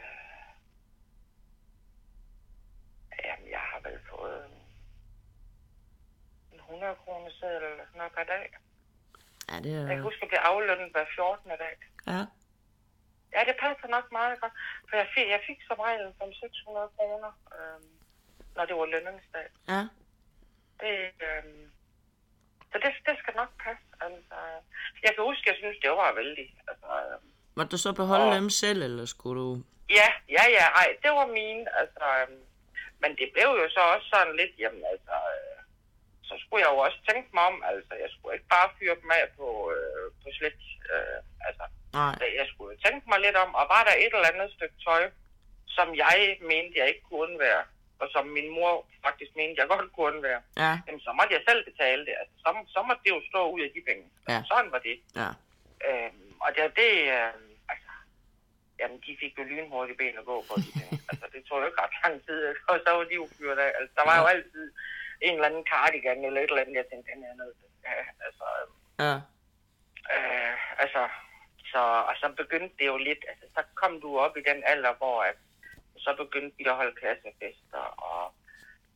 [3.25, 4.45] jamen, jeg har vel fået
[6.51, 8.45] en 100 kroner seddel eller sådan noget per dag.
[9.49, 9.87] Ja, det Jeg er...
[9.87, 11.49] kan huske, at jeg blev aflønnet hver 14.
[11.49, 11.75] dag.
[12.07, 12.21] Ja.
[13.35, 14.53] Ja, det passer nok meget godt.
[14.89, 17.81] For jeg fik, jeg fik som regel 500-600 kroner, øh,
[18.55, 19.47] når det var lønningsdag.
[19.67, 19.81] Ja.
[20.81, 20.95] Det,
[21.27, 21.71] øhm,
[22.71, 23.85] så det, det skal nok passe.
[24.01, 24.35] Altså,
[25.03, 26.47] jeg kan huske, jeg synes, det var vældig.
[26.67, 29.49] Altså, øhm, Måtte du så beholde Og- dem selv, eller skulle du...
[29.99, 31.63] ja, ja, ja, ej, det var mine.
[31.81, 32.41] Altså, øhm,
[33.01, 35.57] men det blev jo så også sådan lidt, jamen altså, øh,
[36.29, 39.09] så skulle jeg jo også tænke mig om, altså, jeg skulle ikke bare fyre dem
[39.19, 40.59] af på, øh, på slet.
[40.93, 41.17] Øh,
[41.47, 41.65] altså,
[41.99, 42.15] Nej.
[42.39, 45.03] jeg skulle jo tænke mig lidt om, og var der et eller andet stykke tøj,
[45.77, 46.15] som jeg
[46.51, 47.63] mente, jeg ikke kunne undvære,
[48.01, 48.71] og som min mor
[49.07, 50.71] faktisk mente, jeg godt kunne undvære, Ja.
[50.87, 52.15] jamen så måtte jeg selv betale det.
[52.21, 54.05] Altså, så, så måtte det jo stå ud af de penge.
[54.31, 54.39] Ja.
[54.51, 54.97] Sådan var det.
[55.21, 55.29] Ja.
[55.87, 56.89] Øhm, og det, det
[57.21, 57.46] altså,
[58.79, 60.97] jamen, de fik jo lynhurtigt ben at gå på de penge.
[61.11, 63.71] altså, det tog jo ikke ret lang tid, og så var de jo fyret af.
[63.79, 64.65] Altså, der var jo altid
[65.21, 67.69] en eller anden cardigan eller et eller andet, jeg tænkte, den er til.
[67.87, 67.95] Ja,
[68.27, 68.45] altså,
[69.05, 69.13] Ja.
[70.13, 71.01] øh, altså,
[71.71, 74.93] så, og så begyndte det jo lidt, altså, så kom du op i den alder,
[74.93, 75.37] hvor at,
[75.97, 78.33] så begyndte vi at holde klassefester, og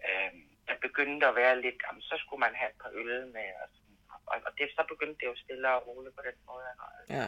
[0.08, 0.32] øh,
[0.68, 3.68] der begyndte at være lidt, jamen, så skulle man have et par øl med, og,
[3.76, 3.98] sådan,
[4.28, 6.66] og, og det, så begyndte det jo stille og roligt på den måde.
[6.72, 6.88] Altså,
[7.18, 7.28] Ja.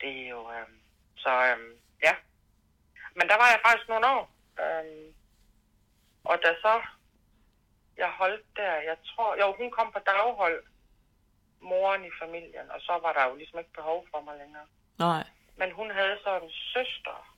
[0.00, 0.68] det er jo, øh,
[1.18, 2.14] så øh, ja.
[3.16, 4.24] Men der var jeg faktisk nogle år,
[4.64, 5.14] øh,
[6.24, 6.82] og da så
[7.96, 10.64] jeg holdt der, jeg tror, jo, hun kom på daghold,
[11.60, 14.66] moren i familien, og så var der jo ligesom ikke behov for mig længere.
[14.98, 15.24] Nej.
[15.56, 17.36] Men hun havde så en søster,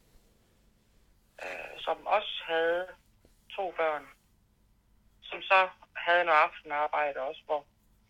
[1.44, 2.86] øh, som også havde
[3.56, 4.06] to børn,
[5.22, 7.64] som så havde noget aftenarbejde også, hvor,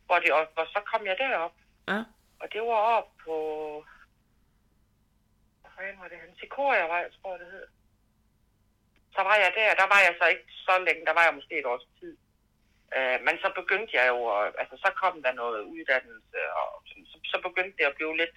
[0.06, 1.52] hvor, og, hvor så kom jeg derop,
[1.88, 2.04] Ja.
[2.40, 3.34] og det var op på,
[5.80, 7.66] fanden var det, han Sikoriavej, tror jeg det hed.
[9.16, 9.74] så var jeg der.
[9.82, 11.06] Der var jeg så ikke så længe.
[11.06, 12.14] Der var jeg måske et års tid.
[12.96, 14.18] Øh, men så begyndte jeg jo,
[14.62, 16.68] altså så kom der noget uddannelse, og
[17.10, 18.34] så, så begyndte det at blive lidt,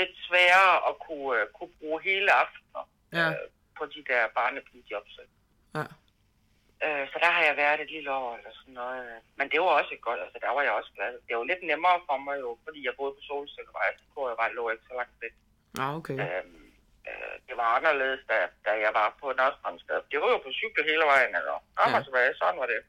[0.00, 2.84] lidt sværere at kunne, uh, kunne bruge hele aftener
[3.18, 3.28] Ja.
[3.30, 3.48] øh,
[3.78, 5.14] på de der barnepigejobs.
[5.76, 5.84] Ja.
[6.84, 9.20] Øh, så der har jeg været et lille år eller sådan noget.
[9.38, 11.12] Men det var også godt, altså der var jeg også glad.
[11.28, 14.54] Det var lidt nemmere for mig jo, fordi jeg boede på Solsikkevej, så jeg bare
[14.54, 15.34] lå ikke så langt væk.
[15.78, 16.16] Ja, okay.
[16.24, 16.56] Øhm,
[17.10, 19.98] øh, det var anderledes, da, da jeg var på Nørrestrandstad.
[20.12, 21.98] Det var jo på cykel hele vejen, eller frem Ja.
[21.98, 22.80] og tilbage, sådan var det.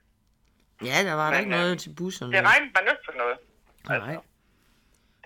[0.89, 2.31] Ja, der var der Men, ikke øh, noget til busserne.
[2.35, 3.37] Det regnede man ikke for noget.
[3.89, 4.15] Nej.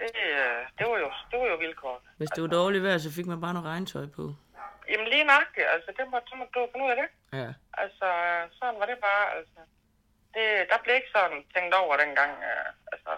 [0.02, 1.96] Det, øh, det, var jo, det var jo vilkår.
[2.18, 4.24] Hvis det var dårligt vejr, så fik man bare noget regntøj på.
[4.92, 7.10] Jamen lige nok, altså det må, så må du finde ud af det.
[7.40, 7.50] Ja.
[7.84, 8.08] Altså,
[8.58, 9.60] sådan var det bare, altså.
[10.36, 13.12] Det, der blev ikke sådan tænkt over dengang, øh, altså,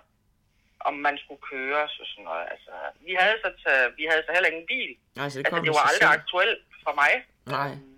[0.87, 2.45] om man skulle køre og sådan noget.
[2.53, 2.71] Altså,
[3.07, 4.91] vi havde så, til, vi havde så heller ingen bil.
[5.23, 6.19] Altså, det Altså, det var aldrig selv.
[6.19, 7.11] aktuelt for mig.
[7.55, 7.69] Nej.
[7.71, 7.95] Øhm,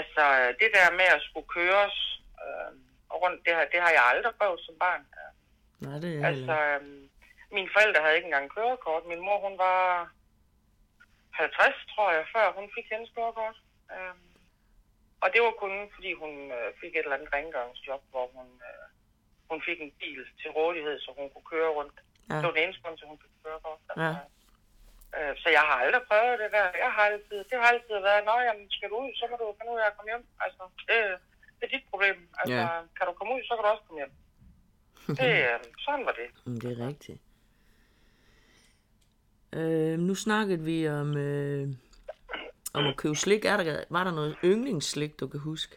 [0.00, 0.24] Altså,
[0.60, 1.96] det der med at skulle køres
[2.44, 2.70] øh,
[3.22, 5.02] rundt, det har, det har jeg aldrig prøvet som barn.
[5.80, 7.08] Nej, det er Altså, øhm,
[7.56, 9.02] mine forældre havde ikke engang kørekort.
[9.06, 10.10] Min mor, hun var
[11.30, 13.56] 50, tror jeg, før hun fik hendes kørekort.
[13.94, 14.28] Øhm,
[15.22, 18.86] og det var kun, fordi hun øh, fik et eller andet rengøringsjob, hvor hun, øh,
[19.52, 21.96] hun fik en bil til rådighed, så hun kunne køre rundt.
[22.30, 22.34] Ja.
[22.38, 23.80] Det var den eneste grund til, hun fik kørekort.
[24.04, 24.12] Ja.
[25.16, 26.66] øh, så jeg har aldrig prøvet det der.
[26.84, 29.46] Jeg har altid, det har altid været, nå, jamen, skal du ud, så må du
[29.58, 30.24] finde ud af at komme hjem.
[30.44, 30.96] Altså, det,
[31.58, 32.16] det er dit problem.
[32.40, 32.66] Altså, Ja.
[32.96, 34.12] kan du komme ud, så kan du også komme hjem.
[35.20, 36.28] Det, øh, sådan var det.
[36.62, 37.20] Det er rigtigt.
[39.52, 41.68] Øh, nu snakkede vi om, øh,
[42.74, 43.44] om at købe slik.
[43.44, 45.76] Er der, var der noget yndlingsslik, du kan huske?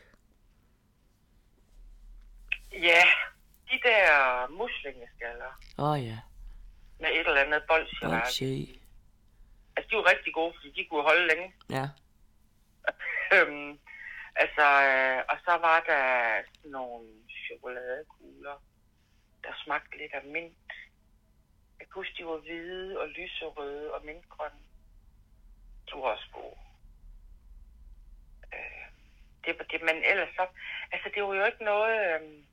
[2.74, 3.04] Ja,
[3.76, 6.18] de der muslingeskaller Åh oh, ja,
[7.00, 8.24] med et eller andet bolsjeværk.
[8.24, 8.80] bolsje.
[9.76, 11.54] Altså, de var rigtig gode, fordi de kunne holde længe.
[11.70, 11.86] Ja,
[13.36, 13.80] Øhm,
[14.36, 16.04] altså, øh, og så var der
[16.56, 17.08] sådan nogle
[17.46, 18.64] chokoladekugler,
[19.44, 20.72] der smagte lidt af mint.
[21.80, 24.60] Jeg kan huske, de var hvide og lyserøde og mintgrønne.
[25.88, 26.58] De var også gode.
[28.54, 28.86] Øh,
[29.46, 30.48] det, var det, men ellers så...
[30.92, 32.22] Altså, det var jo ikke noget...
[32.22, 32.44] Øh,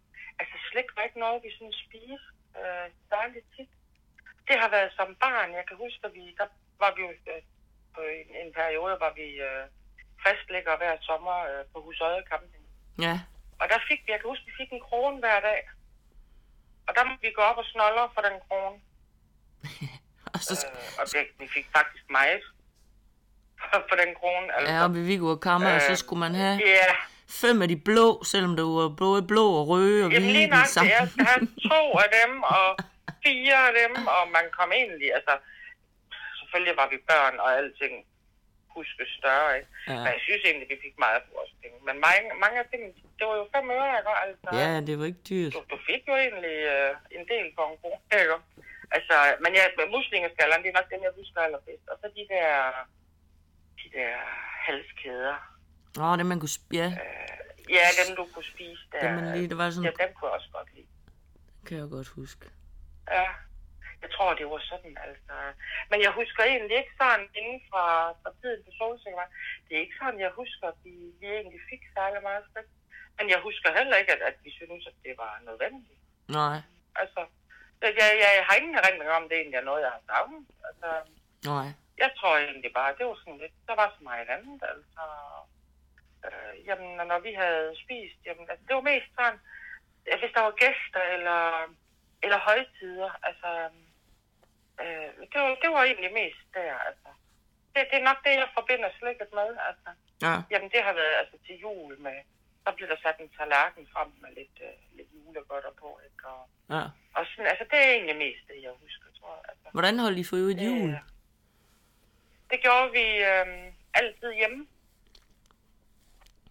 [0.40, 2.28] altså, slik var ikke noget, vi sådan spiste
[2.60, 3.70] øh, særligt tit.
[4.48, 5.50] Det har været som barn.
[5.58, 6.46] Jeg kan huske, at vi, der
[6.82, 7.42] var vi jo øh,
[7.94, 9.64] på en, en periode, hvor vi øh,
[10.24, 12.64] fastlægger hver sommer øh, på Husøje Camping.
[13.06, 13.14] ja,
[13.60, 15.60] Og der fik vi, jeg kan huske, vi fik en krone hver dag.
[16.86, 18.76] Og der måtte vi gå op og snolle for den krone.
[20.34, 22.42] og så Øh, og det, vi fik faktisk meget
[23.88, 24.46] for, den krone.
[24.54, 24.72] Altså.
[24.74, 26.86] ja, oppe i Viggo og Kammer, og så Øh, skulle man have Ja,
[27.42, 30.46] fem af de blå, selvom det var både blå og røde og jamen hvide lige
[30.46, 30.92] nok, den det samme.
[31.32, 31.38] er
[31.70, 32.68] to af dem, og
[33.24, 35.34] fire af dem, og man kom egentlig, altså,
[36.38, 37.94] selvfølgelig var vi børn og alting
[38.76, 39.68] huske større, ikke?
[39.88, 39.94] Ja.
[40.04, 41.76] Men jeg synes egentlig, vi fik meget for vores penge.
[41.88, 44.12] Men mange, mange af tingene, det var jo fem øre, ikke?
[44.26, 45.52] Altså, Ja, det var ikke dyrt.
[45.56, 48.38] du, du fik jo egentlig øh, en del for en krone, ikke?
[48.96, 49.64] Altså, men ja,
[49.96, 51.86] muslingeskallerne, det er nok dem, jeg husker allerbedst.
[51.92, 52.50] Og så de der,
[53.80, 54.12] de der
[54.66, 55.36] halskæder.
[56.00, 56.54] Åh, det man kunne...
[56.56, 56.88] sp- Ja,
[57.76, 59.00] Ja, dem du kunne spise der.
[59.02, 59.48] det man lige...
[59.48, 59.92] Det var Ja, sådan...
[60.02, 60.86] dem kunne jeg også godt lide.
[61.66, 62.46] Kan jeg godt huske.
[63.16, 63.26] Ja,
[64.02, 65.34] jeg tror, det var sådan, altså.
[65.90, 67.84] Men jeg husker egentlig ikke sådan inden fra,
[68.22, 69.28] fra tiden på Solsikkevej.
[69.66, 72.68] Det er ikke sådan, jeg husker, at vi, vi egentlig fik særlig meget spæk.
[73.18, 76.00] Men jeg husker heller ikke, at, at vi synes, at det var nødvendigt.
[76.38, 76.58] Nej,
[77.02, 77.20] Altså,
[77.82, 80.44] jeg, jeg, jeg har ingen erindring om, det egentlig er noget, jeg har savnet.
[80.68, 80.88] Altså,
[81.52, 81.68] nej.
[82.02, 85.02] jeg tror egentlig bare, det var sådan lidt, der var så meget andet, altså.
[86.26, 89.38] Øh, jamen, når vi havde spist, jamen, altså, det var mest sådan,
[90.08, 91.40] øh, hvis der var gæster eller,
[92.24, 93.50] eller højtider, altså,
[94.82, 97.10] øh, det, var, det var egentlig mest der, altså.
[97.74, 99.90] Det, det er nok det, jeg forbinder slikket med, altså.
[100.26, 102.18] Ja, Jamen, det har været altså til jul med,
[102.66, 106.28] der bliver der sat en tallerken frem med lidt, øh, lidt julegodter på, ikke?
[106.34, 106.42] Og,
[106.74, 106.82] ja.
[107.16, 109.44] og sådan, altså, det er egentlig mest det, jeg husker, tror jeg.
[109.50, 109.68] Altså.
[109.72, 110.90] Hvordan holdt I for øvrigt jul?
[110.90, 111.00] Øh,
[112.50, 114.66] Det gjorde vi øh, altid hjemme.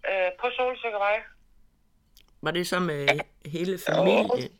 [0.10, 1.22] Øh, på Solsikkevej.
[2.42, 3.08] Var det så med
[3.46, 4.52] hele familien?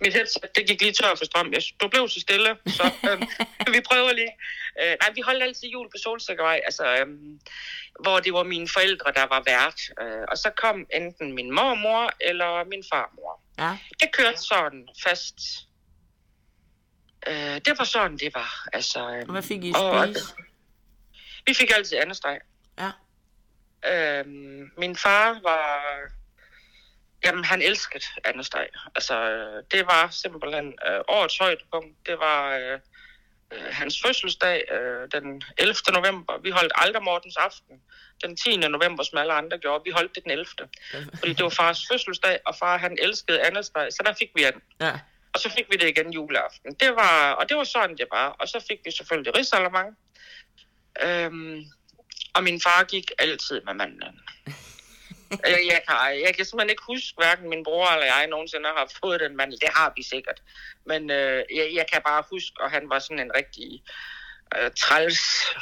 [0.00, 1.52] Mit headset, det gik lige tør for strøm.
[1.52, 4.32] Jeg, du blev så stille, så øh, vi prøver lige.
[4.82, 7.06] Øh, nej, vi holdt altid jul på Solsikkevej, altså, øh,
[8.00, 9.80] hvor det var mine forældre, der var vært.
[10.00, 13.40] Øh, og så kom enten min mormor eller min farmor.
[13.58, 15.34] Ja, Det kørte sådan fast.
[17.26, 18.68] Øh, det var sådan, det var.
[18.72, 20.34] Altså, øh, og hvad fik I og- at spise?
[21.46, 22.38] Vi fik altid andet steg.
[22.78, 22.90] Ja,
[23.92, 25.98] Øhm, min far var...
[27.24, 28.68] Jamen, han elskede andesteg.
[28.94, 32.06] Altså, øh, det var simpelthen øh, årets højdepunkt.
[32.06, 32.56] Det var...
[32.56, 32.78] Øh,
[33.52, 35.74] øh, hans fødselsdag øh, den 11.
[35.92, 36.38] november.
[36.42, 37.80] Vi holdt aldrig Mortens aften
[38.24, 38.56] den 10.
[38.56, 39.84] november, som alle andre gjorde.
[39.84, 40.46] Vi holdt det den 11.
[41.18, 44.42] Fordi det var fars fødselsdag, og far han elskede Annas dag, så der fik vi
[44.42, 44.62] den.
[44.80, 44.92] Ja.
[45.34, 46.74] Og så fik vi det igen juleaften.
[46.80, 48.28] Det var, og det var sådan, det var.
[48.28, 49.96] Og så fik vi selvfølgelig risalemang.
[51.02, 51.64] Øhm,
[52.36, 54.02] og min far gik altid med manden.
[55.52, 58.90] jeg, jeg, kan, jeg kan simpelthen ikke huske, hverken min bror eller jeg nogensinde har
[59.02, 59.58] fået den mandel.
[59.60, 60.42] Det har vi sikkert.
[60.86, 63.82] Men øh, jeg, jeg kan bare huske, og han var sådan en rigtig
[64.58, 65.18] øh, træls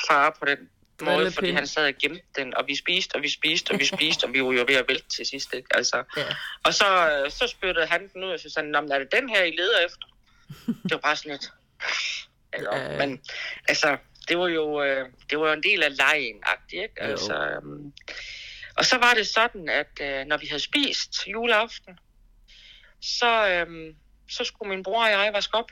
[0.08, 0.58] far på den
[1.02, 3.84] måde, fordi han sad og gemte den, og vi spiste, og vi spiste, og vi
[3.84, 5.68] spiste, og vi var jo ved at vælte til sidst, ikke?
[5.70, 6.22] Altså, Ja.
[6.64, 8.98] og så, øh, så spyttede han den ud, og så sagde han, "Nå, men er
[8.98, 10.06] det den her, I leder efter?
[10.82, 11.50] Det var bare sådan lidt...
[12.52, 12.98] Eller, Ja.
[13.06, 13.20] Men
[13.68, 13.96] altså,
[14.28, 17.02] det var jo, øh, det var jo en del af lejen ikke?
[17.02, 17.92] Altså, øhm,
[18.76, 21.98] og så var det sådan, at øh, når vi havde spist juleaften,
[23.00, 23.96] så, øhm,
[24.30, 25.70] så skulle min bror og jeg vaske op.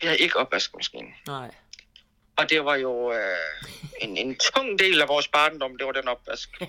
[0.00, 1.08] Vi havde ikke opvaskemaskine.
[1.26, 1.50] Nej.
[2.36, 3.38] Og det var jo øh,
[4.00, 6.62] en, en tung del af vores barndom, det var den opvask.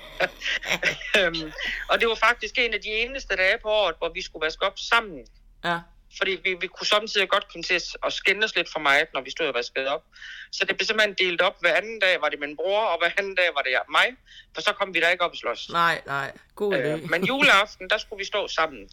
[1.18, 1.52] øhm,
[1.90, 4.66] og det var faktisk en af de eneste dage på året, hvor vi skulle vaske
[4.66, 5.28] op sammen.
[5.64, 5.80] Ja.
[6.18, 7.74] Fordi vi, vi kunne samtidig godt komme til
[8.06, 10.04] at- skændes lidt for meget, når vi stod og vaskede op.
[10.52, 11.60] Så det blev simpelthen delt op.
[11.60, 14.08] Hver anden dag var det min bror, og hver anden dag var det mig.
[14.56, 15.70] For så kom vi da ikke op og slås.
[15.70, 16.32] Nej, nej.
[16.56, 16.78] God idé.
[16.78, 18.90] Øh, men juleaften, der skulle vi stå sammen.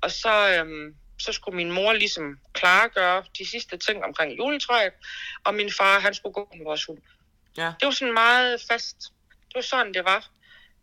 [0.00, 4.92] Og så, øhm, så skulle min mor ligesom klargøre de sidste ting omkring juletræet,
[5.44, 6.98] og min far, han skulle gå med vores hund.
[7.56, 7.72] Ja.
[7.80, 8.96] Det var sådan meget fast.
[9.48, 10.28] Det var sådan, det var.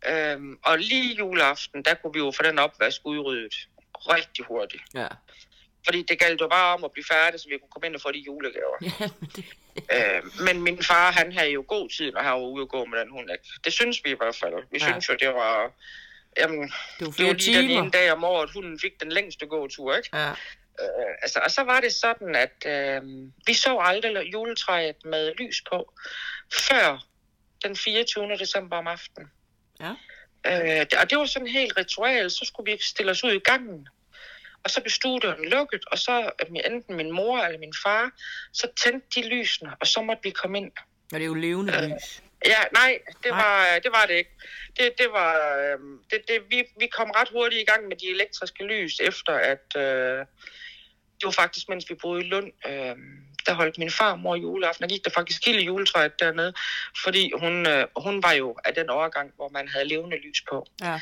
[0.06, 3.54] Øhm, og lige juleaften, der kunne vi jo få den opvask udryddet
[3.94, 4.82] rigtig hurtigt.
[4.94, 5.06] Ja.
[5.84, 8.00] Fordi det galt jo bare om at blive færdig, så vi kunne komme ind og
[8.00, 8.76] få de julegaver.
[9.00, 9.44] Ja, det...
[10.16, 12.84] Øh, men min far, han havde jo god tid, når han var ude og gå
[12.84, 13.28] med den hund.
[13.64, 14.54] Det synes vi i hvert fald.
[14.70, 14.84] Vi Ja.
[14.86, 15.72] synes jo, det var...
[16.38, 16.62] Jamen,
[16.98, 17.82] Det var det var lige den timer.
[17.82, 20.08] ene dag om året, hunden fik den længste gåtur, ikke?
[20.12, 20.28] Ja.
[20.30, 23.02] Øh, altså, og så var det sådan, at øh,
[23.46, 25.92] vi så aldrig juletræet med lys på,
[26.52, 27.06] før
[27.64, 28.36] den 24.
[28.38, 29.30] december om aftenen.
[29.80, 29.90] Ja.
[30.80, 33.88] Øh, og det var sådan helt ritual, så skulle vi stille os ud i gangen.
[34.64, 38.10] Og så blev studien lukket, og så øh, enten min mor eller min far,
[38.52, 40.72] så tændte de lysene, og så måtte vi komme ind.
[41.12, 42.22] Og det er jo levende lys.
[42.46, 43.42] Ja, nej, det Nej.
[43.42, 44.30] var, det var det ikke.
[44.76, 48.10] Det, det var, øhm, det, det, vi, vi kom ret hurtigt i gang med de
[48.10, 50.18] elektriske lys, efter at, øh,
[51.18, 52.96] det var faktisk, mens vi boede i Lund, øh,
[53.46, 56.52] der holdt min farmor juleaften, og gik der faktisk hele juletræet dernede,
[57.04, 60.66] fordi hun, øh, hun var jo af den overgang, hvor man havde levende lys på.
[60.80, 61.00] Ja.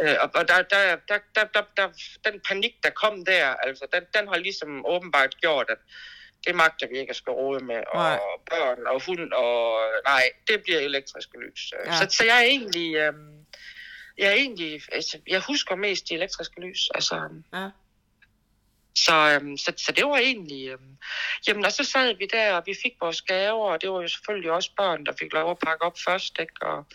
[0.00, 1.88] Øh, og og der, der, der, der, der, der,
[2.24, 5.78] den panik, der kom der, altså, den, den har ligesom åbenbart gjort, at
[6.46, 8.18] det magter vi ikke at skal råde med, og Nej.
[8.50, 11.72] børn og hund, og nej, det bliver elektriske lys.
[11.72, 11.92] Ja.
[11.92, 11.98] Ja.
[11.98, 13.46] Så, så jeg er egentlig, øhm,
[14.18, 17.68] jeg er egentlig, altså, jeg husker mest de elektriske lys, altså, Ja.
[18.94, 20.68] så, øhm, så, så det var egentlig...
[20.68, 20.96] Øhm,
[21.48, 24.08] jamen, og så sad vi der, og vi fik vores gaver, og det var jo
[24.08, 26.54] selvfølgelig også børn, der fik lov at pakke op først, ikke?
[26.62, 26.86] Og,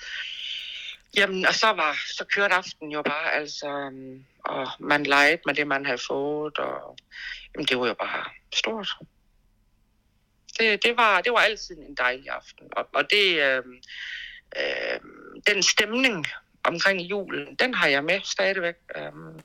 [1.16, 3.68] jamen, og så, var, så kørte aftenen jo bare, altså...
[3.68, 6.98] øhm, Og man legede med det, man havde fået, og
[7.56, 8.90] jamen, det var jo bare stort.
[10.60, 12.68] Det, det, var, det var altid en dejlig aften.
[12.72, 13.44] Og, og det...
[13.44, 13.82] Øhm,
[14.60, 16.26] øhm, den stemning
[16.64, 18.76] omkring julen, den har jeg med stadigvæk.
[18.98, 19.40] Øhm,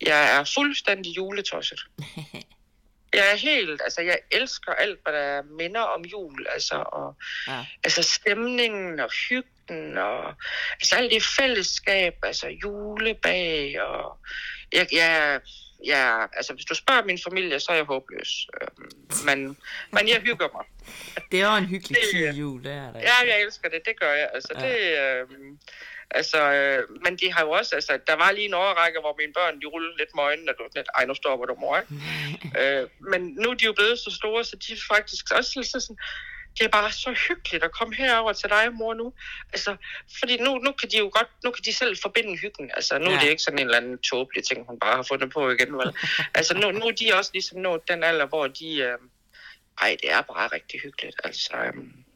[0.00, 1.80] jeg er fuldstændig juletosset.
[3.14, 7.66] Jeg er helt, altså jeg elsker alt, hvad der minder om jul, altså, og, Ja.
[7.84, 9.52] altså stemningen og hyggen,
[9.98, 10.34] og
[10.72, 14.18] altså alt det fællesskab, altså julebag, og
[14.72, 15.40] jeg, jeg,
[15.86, 18.46] jeg, altså hvis du spørger min familie, så er jeg håbløs.
[18.62, 18.90] Øhm,
[19.26, 19.56] men,
[19.92, 20.64] men jeg hygger mig.
[21.32, 23.00] Det er jo en hyggelig Det- jul, det er det.
[23.02, 24.30] Ja, jeg elsker det, det gør jeg.
[24.34, 24.68] Altså, Ja.
[24.68, 25.26] det, øh,
[26.10, 29.32] altså, øh, men de har jo også, altså, der var lige en overrække, hvor mine
[29.32, 31.92] børn, de rullede lidt med øjnene, og du lidt, ej, nu stopper du, mor, ikke?
[32.80, 35.98] øh, men nu er de jo blevet så store, så de faktisk også så sådan,
[36.58, 39.12] det er bare så hyggeligt at komme herover til dig, mor, nu.
[39.52, 39.76] Altså,
[40.18, 42.70] fordi nu, nu kan de jo godt, nu kan de selv forbinde hyggen.
[42.74, 43.16] Altså, nu ja.
[43.16, 45.72] Er det ikke sådan en eller anden tåbelig ting, hun bare har fundet på igen,
[45.78, 45.92] vel?
[46.38, 48.98] altså, nu, nu er de også ligesom nået den alder, hvor de, øh,
[49.80, 51.16] ej, det er bare rigtig hyggeligt.
[51.24, 51.72] Altså, øh,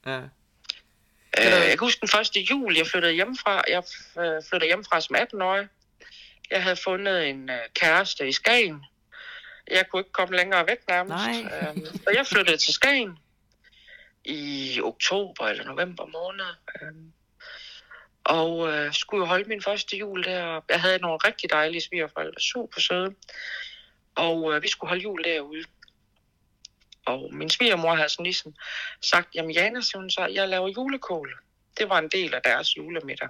[0.06, 0.20] Ja.
[1.38, 3.62] Øh, jeg kan huske den første jul, jeg flyttede hjemmefra.
[3.68, 3.82] Jeg
[4.18, 5.68] øh, flyttede hjemmefra som 18-årig.
[6.50, 8.84] Jeg havde fundet en øh, kæreste i Skagen.
[9.70, 11.24] Jeg kunne ikke komme længere væk nærmest.
[11.26, 11.68] Nej.
[11.68, 13.18] Øhm, så jeg flyttede til Skagen
[14.24, 16.44] i oktober eller november måned.
[16.82, 17.12] Øhm,
[18.24, 20.60] og øh, skulle jo holde min første jul der.
[20.68, 23.14] Jeg havde nogle rigtig dejlige svigerforældre, super søde.
[24.14, 25.64] Og øh, vi skulle holde jul derude.
[27.06, 28.54] Og min svigermor havde sådan ligesom
[29.00, 31.38] sagt, jamen Jana, hun så, jeg laver julekål.
[31.78, 33.28] Det var en del af deres julemiddag.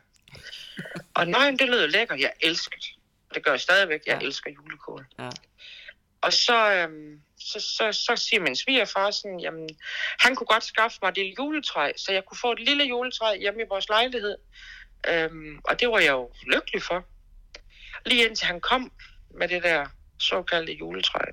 [1.14, 2.20] Og nej, det lød lækkert.
[2.20, 2.88] Jeg elsker det.
[3.34, 4.01] Det gør jeg stadigvæk.
[4.07, 4.26] Jeg Ja.
[4.26, 5.07] elsker julekål.
[5.18, 5.28] Ja.
[6.23, 9.68] Og så, øhm, så, så, så siger min svigerfar sådan, jamen,
[10.18, 13.39] han kunne godt skaffe mig et lille juletræ, så jeg kunne få et lille juletræ
[13.39, 14.37] hjemme i vores lejlighed.
[15.09, 17.05] Øhm, og det var jeg jo lykkelig for.
[18.07, 18.93] Lige indtil han kom
[19.35, 19.87] med det der
[20.18, 21.25] såkaldte juletræ.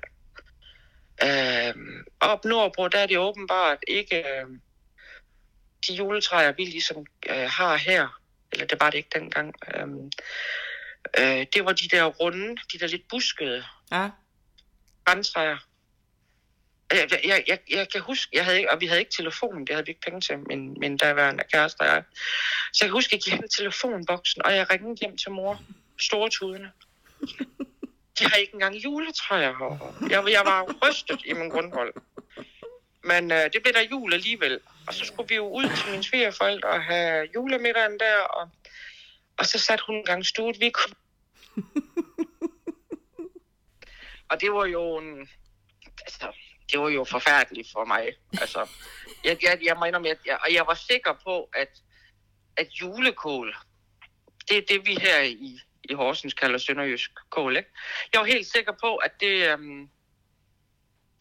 [1.22, 4.46] Øhm, op nordpå, der er det åbenbart ikke øh,
[5.88, 8.20] de juletræer, vi ligesom øh, har her.
[8.52, 9.54] Eller det var det ikke dengang.
[9.74, 10.10] Øhm,
[11.18, 14.10] øh, det var de der runde, de der lidt buskede Ja
[15.10, 15.58] græntræer.
[16.90, 19.60] Jeg, jeg, jeg, jeg, jeg kan huske, jeg havde ikke, og vi havde ikke telefon,
[19.60, 22.02] det havde vi ikke penge til, men, men der var en kæreste og jeg.
[22.72, 25.60] Så jeg kan huske, at jeg gik telefonboksen, og jeg ringede hjem til mor,
[25.98, 26.72] store tudene.
[28.18, 29.94] De har ikke engang juletræer herovre.
[30.10, 31.94] Jeg, jeg var rystet i min grundhold.
[33.04, 34.60] Men øh, det blev der jul alligevel.
[34.86, 38.16] Og så skulle vi jo ud til mine svigerforældre og have julemiddagen der.
[38.16, 38.50] Og,
[39.36, 40.60] og så satte hun en gang stuet.
[40.60, 40.94] Vi kunne
[44.30, 45.28] og det var jo en...
[46.00, 46.32] Altså,
[46.72, 48.12] det var jo forfærdeligt for mig.
[48.40, 48.68] Altså,
[49.24, 51.68] jeg, jeg, jeg mener med, at jeg, og jeg var sikker på, at,
[52.56, 53.56] at julekål,
[54.48, 57.70] det er det, vi her i, i Horsens kalder sønderjysk kål, ikke?
[58.12, 59.88] Jeg var helt sikker på, at det, øhm,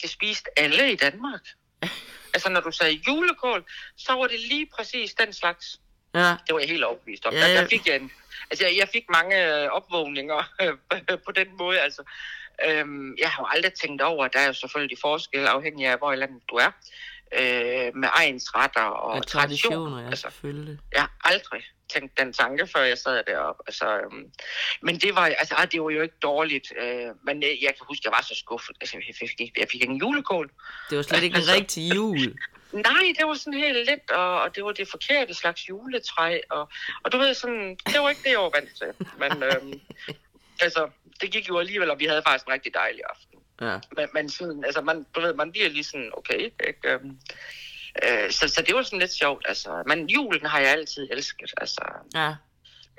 [0.01, 1.41] det spiste alle i Danmark.
[2.33, 3.65] Altså, når du sagde julekål,
[3.97, 5.81] så var det lige præcis den slags.
[6.13, 6.35] Ja.
[6.47, 7.33] Det var jeg helt overbevist om.
[7.33, 7.53] Ja, Ja, ja.
[7.53, 8.11] der, der fik jeg, en,
[8.49, 10.43] altså, jeg, jeg fik mange øh, opvågninger
[11.25, 11.79] på den måde.
[11.79, 12.03] Altså,
[12.67, 15.97] øhm, jeg har jo aldrig tænkt over, at der er jo selvfølgelig forskel afhængig af,
[15.97, 16.71] hvor i landet du er.
[17.39, 20.77] Øh, med egens retter og, Og traditioner, ja, Altså, selvfølgelig.
[20.93, 23.63] jeg har aldrig tænkt den tanke, før jeg sad deroppe.
[23.67, 24.31] Altså, øhm,
[24.81, 26.73] men det var, altså, ah, det var jo ikke dårligt.
[26.81, 28.75] Øh, men jeg kan huske, jeg var så skuffet.
[28.81, 30.51] Altså, jeg fik, jeg fik ingen julekål.
[30.89, 32.17] Det var slet ikke en Altså- rigtig jul.
[32.89, 36.69] Nej, det var sådan helt lidt, og, og det var det forkerte slags juletræ, og,
[37.03, 39.07] og du ved sådan, det var ikke det, jeg var vant til.
[39.19, 39.81] Men øhm,
[40.65, 40.89] altså,
[41.21, 43.39] det gik jo alligevel, og vi havde faktisk en rigtig dejlig aften.
[43.61, 43.79] Ja.
[43.97, 46.79] Men, men sådan, altså, man, du ved, man bliver lige sådan, okay, ikke?
[46.83, 47.19] Øhm,
[48.03, 49.83] øh, så, så det var sådan lidt sjovt, altså.
[49.87, 51.81] Men julen har jeg altid elsket, altså.
[52.15, 52.35] Ja.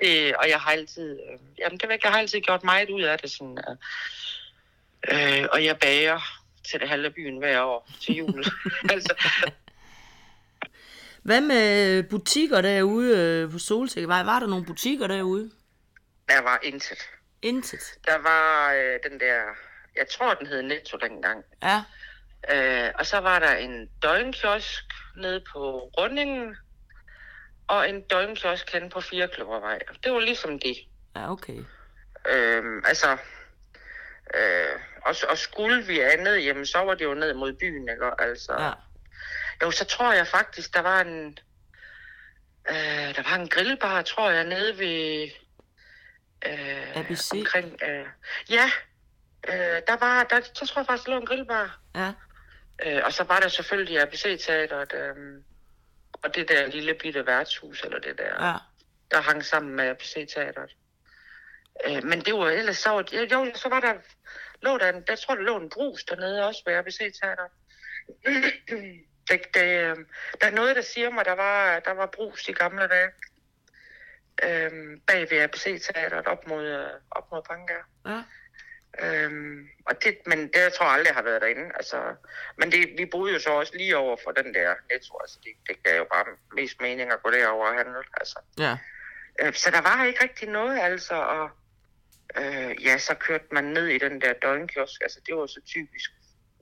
[0.03, 3.19] Øh, og jeg har altid, øh, jamen det jeg har altid gjort meget ud af
[3.19, 3.57] det, sådan,
[5.11, 6.19] øh, øh, og jeg bager
[6.63, 8.45] til det halve byen hver år til jul.
[8.93, 9.13] altså,
[11.23, 14.23] Hvad med butikker derude øh, på Solsikkevej?
[14.23, 15.51] Var der nogle butikker derude?
[16.31, 16.99] der var intet.
[17.41, 17.93] Intet.
[18.07, 19.43] Der var øh, den der,
[19.95, 21.45] jeg tror den hed Netto dengang.
[21.63, 21.83] Ja.
[22.53, 24.83] Øh, og så var der en døgnkiosk
[25.17, 26.57] nede på Rundingen,
[27.67, 29.79] og en døgnkiosk henne på Firekløvervej.
[30.03, 30.77] Det var ligesom det.
[31.15, 31.59] Ja, okay.
[32.29, 33.17] Øh, altså,
[34.33, 38.11] øh, og, og skulle vi andet, jamen så var det jo ned mod byen, ikke?
[38.19, 38.71] Altså, Ja.
[39.61, 41.37] Jo, så tror jeg faktisk, der var en,
[42.69, 45.29] øh, der var en grillbar, tror jeg, nede ved...
[46.45, 47.31] Øh, ABC?
[47.33, 48.05] Omkring, øh,
[48.49, 48.71] ja,
[49.49, 51.79] øh, der var, der, så tror jeg faktisk, der lå en grillbar.
[51.95, 52.11] Ja.
[52.85, 55.15] Øh, og så var der selvfølgelig ABC-teateret, øh,
[56.23, 58.53] og det der lille bitte værtshus, eller det der, Ja.
[59.11, 60.75] der hang sammen med ABC-teateret.
[61.87, 63.93] Øh, men det var ellers så, jo, så var der,
[64.61, 67.51] lå der, en, der tror der lå en brus dernede også ved ABC-teateret.
[69.29, 69.95] det, det, øh,
[70.41, 73.09] der er noget, der siger mig, der var, der var brus i gamle dage.
[74.43, 74.71] Øh,
[75.07, 77.87] bag ved ABC-teateret op mod, øh, op mod Bankær.
[78.05, 78.23] Ja.
[78.99, 81.71] Øhm, og det, men det jeg tror jeg aldrig har været derinde.
[81.75, 82.15] Altså,
[82.57, 85.17] men det, vi boede jo så også lige over for den der netto.
[85.21, 86.25] Altså, det, det gav jo bare
[86.55, 88.03] mest mening at gå derover og handle.
[88.13, 88.39] Altså.
[88.59, 88.77] Ja.
[89.41, 91.13] Øh, så der var ikke rigtig noget, altså.
[91.15, 91.49] Og
[92.37, 95.01] øh, ja, så kørte man ned i den der døgnkiosk.
[95.01, 96.11] Altså, det var så typisk,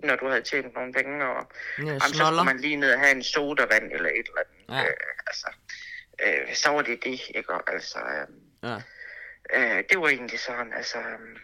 [0.03, 1.25] når du havde tjent nogle penge.
[1.25, 4.41] Og, Ja, jamen, så skulle man lige ned og have en sodavand eller et eller
[4.45, 4.83] andet.
[4.83, 4.89] Ja.
[4.89, 4.95] Øh,
[5.27, 5.47] altså,
[6.25, 7.49] øh, så var det det, ikke?
[7.53, 8.27] Og, Altså, øh,
[8.63, 8.75] Ja.
[9.53, 10.97] Øh, det var egentlig sådan, altså...
[10.99, 11.37] øhm,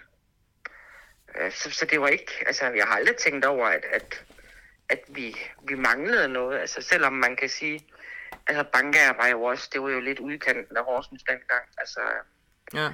[1.39, 2.32] Øh, så, så det var ikke...
[2.47, 4.23] Altså, jeg har aldrig tænkt over, at, at,
[4.89, 5.36] at vi,
[5.67, 6.59] vi manglede noget.
[6.59, 7.88] Altså, selvom man kan sige...
[8.47, 9.69] Altså, Bankær var jo også...
[9.73, 11.63] Det var jo lidt udkanten af Horsens dengang.
[11.78, 11.99] Altså,
[12.73, 12.88] Ja.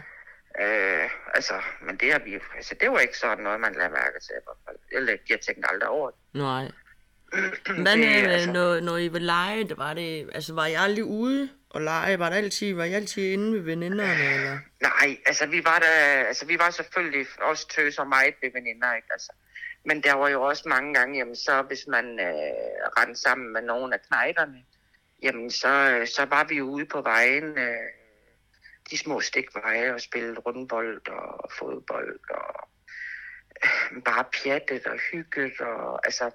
[0.64, 1.62] øh, altså...
[1.82, 2.40] Men det har vi...
[2.56, 4.36] Altså, det var ikke sådan noget, man lader mærke til.
[4.38, 4.58] i hvert
[4.92, 5.08] fald.
[5.10, 6.20] Jeg, jeg tænkte aldrig over det.
[6.34, 6.72] Nej.
[7.84, 11.06] Hvad med, altså- når, når I var lege, det var det, altså var I aldrig
[11.06, 12.20] ude og lege?
[12.20, 14.60] Var, det altid, var I altid inde ved veninderne, eller?
[14.82, 19.08] Nej, altså vi var der, altså vi var selvfølgelig også tøser meget ved veninder, ikke?
[19.12, 19.32] Altså,
[19.86, 23.62] men der var jo også mange gange, jamen så hvis man øh, rendte sammen med
[23.62, 24.64] nogle af knejderne,
[25.24, 27.88] jamen så, så var vi ude på vejen, øh,
[28.92, 32.70] de små stikveje og spillede rundbold og fodbold og
[33.64, 36.32] øh, bare pjattet og hygget og altså,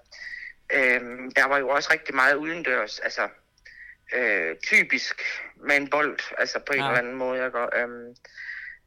[0.72, 1.00] øh,
[1.36, 3.28] der var jo også rigtig meget udendørs, altså
[4.14, 5.22] øh, typisk
[5.56, 6.86] med en bold, altså på en Ja.
[6.86, 7.46] eller anden måde.
[7.46, 7.58] Ikke?
[7.58, 8.08] Og, øhm,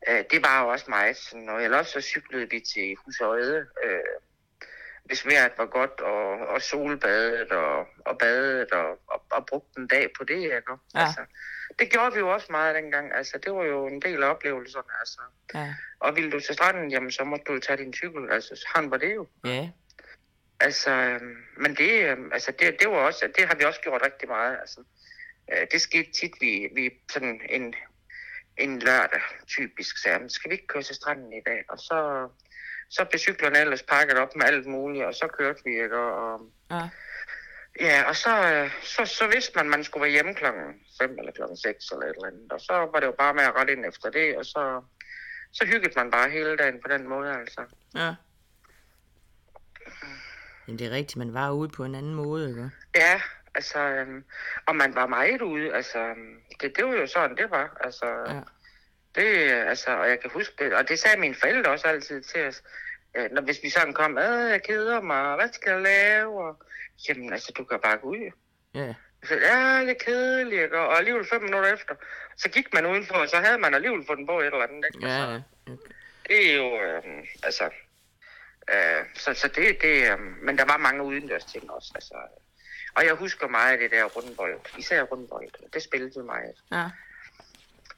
[0.09, 1.65] øh, det var jo også meget sådan noget.
[1.65, 3.99] Eller også så cyklede vi til Husøje, øh,
[5.05, 9.88] hvis vejret var godt, og, og solbadet og, og badet og, og, og brugt en
[9.88, 10.53] dag på det, ikke?
[10.95, 10.99] Ja.
[11.05, 11.21] Altså,
[11.80, 13.13] det gjorde vi jo også meget dengang.
[13.15, 14.91] Altså, det var jo en del af oplevelserne.
[14.99, 15.19] Altså.
[15.53, 15.75] Ja.
[15.99, 18.32] Og ville du til stranden, jamen, så måtte du tage din cykel.
[18.32, 19.27] Altså, sådan var det jo.
[19.45, 19.69] Ja.
[20.62, 24.01] Altså, øhm, men det, øhm, altså det, det var også, det har vi også gjort
[24.05, 24.57] rigtig meget.
[24.60, 24.84] Altså,
[25.53, 27.76] øh, det skete tit, vi, vi sådan en,
[28.57, 31.64] en lørdag typisk sagde, "Men skal vi ikke køre til stranden i dag?
[31.70, 32.30] Og så,
[32.89, 35.97] så blev cyklerne ellers pakket op med alt muligt, og så kørte vi, ikke?
[35.97, 36.89] Og, og Ja.
[37.80, 40.64] ja, og så, øh, så, så vidste man, at man skulle være hjemme klokken
[41.01, 42.51] 5 eller klokken 6 eller et eller andet.
[42.51, 44.82] Og så var det jo bare med at rette ind efter det, og så,
[45.51, 47.62] så hyggede man bare hele dagen på den måde, altså.
[47.95, 48.14] Ja.
[50.70, 52.70] Jamen, det er rigtigt, man var ude på en anden måde, ikke?
[52.95, 53.22] Ja,
[53.55, 54.24] altså, øhm,
[54.65, 58.05] og man var meget ude, altså, øhm, det, det var jo sådan, det var, altså,
[58.05, 58.41] Ja.
[59.15, 62.47] det, altså, og jeg kan huske det, og det sagde mine forældre også altid til
[62.47, 62.63] os,
[63.17, 66.61] øh, når, hvis vi sådan kom, øh, jeg keder mig, hvad skal jeg lave, og,
[67.09, 68.32] jamen, altså, du kan bare gå ud,
[68.74, 68.93] Ja.
[69.24, 70.80] så, ja, det er kedeligt, ikke?
[70.80, 71.95] og alligevel fem minutter efter,
[72.38, 75.07] så gik man udenfor, og så havde man alligevel fundet på et eller andet, ikke?
[75.07, 75.74] Ja, Altså, ja.
[76.28, 77.03] det er jo, øh,
[77.43, 77.70] altså,
[78.74, 82.13] øh, så, så det, det øh, men der var mange udendørs ting også, altså,
[82.95, 86.55] og jeg husker meget af det der rundbold, især rundbold, det spillede meget.
[86.72, 86.86] Ja.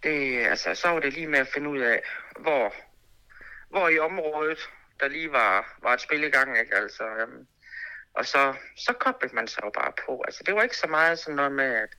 [0.04, 2.02] Det, altså, så var det lige med at finde ud af,
[2.40, 2.74] hvor,
[3.70, 4.70] hvor i området,
[5.00, 6.76] der lige var, var et spil i gang, ikke?
[6.76, 7.48] Altså, øhm,
[8.14, 10.22] og så, så koblede man sig jo bare på.
[10.28, 11.90] Altså, det var ikke så meget sådan noget med, at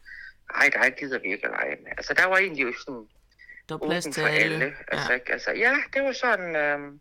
[0.54, 1.90] ej, der gider vi ikke at lege med.
[1.96, 3.08] Altså, der var egentlig jo sådan
[3.68, 4.42] Der var plads til for alle.
[4.64, 4.76] alle.
[4.88, 5.14] Altså, Ja.
[5.14, 5.32] ikke?
[5.32, 7.00] altså, ja, det var sådan, øhm,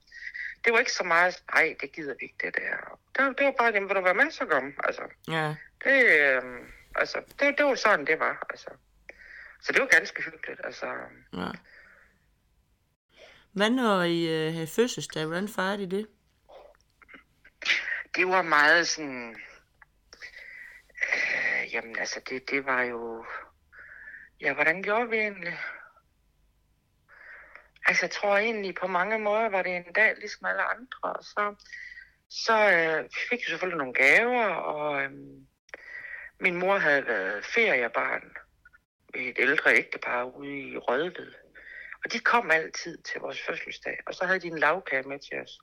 [0.65, 2.99] det var ikke så meget, ej, det gider vi ikke, det der.
[3.17, 4.73] Det, var- det var bare, jamen, vil du være med, så kom.
[4.83, 5.55] Altså, ja.
[5.83, 8.45] det, øhm, altså, det, det var sådan, det var.
[8.49, 8.69] Altså.
[9.61, 10.61] Så det var ganske hyggeligt.
[10.63, 10.87] Altså,
[11.33, 11.47] ja.
[13.51, 15.25] Hvad når I øh, havde fødselsdag?
[15.25, 16.07] Hvordan fejrede I det?
[18.15, 19.35] det var meget sådan...
[21.03, 23.25] Øh, jamen altså, det, det var jo...
[24.41, 25.59] Ja, hvordan gjorde vi egentlig?
[27.85, 30.99] Altså, jeg tror egentlig på mange måder var det en dag ligesom alle andre.
[31.01, 31.55] Og så,
[32.29, 35.11] så øh, fik vi selvfølgelig nogle gaver, og øh,
[36.39, 38.37] min mor havde været feriebarn
[39.13, 41.33] ved et ældre ægtepar ude i Rødved.
[42.05, 45.37] Og de kom altid til vores fødselsdag, og så havde de en lavkage med til
[45.43, 45.59] os.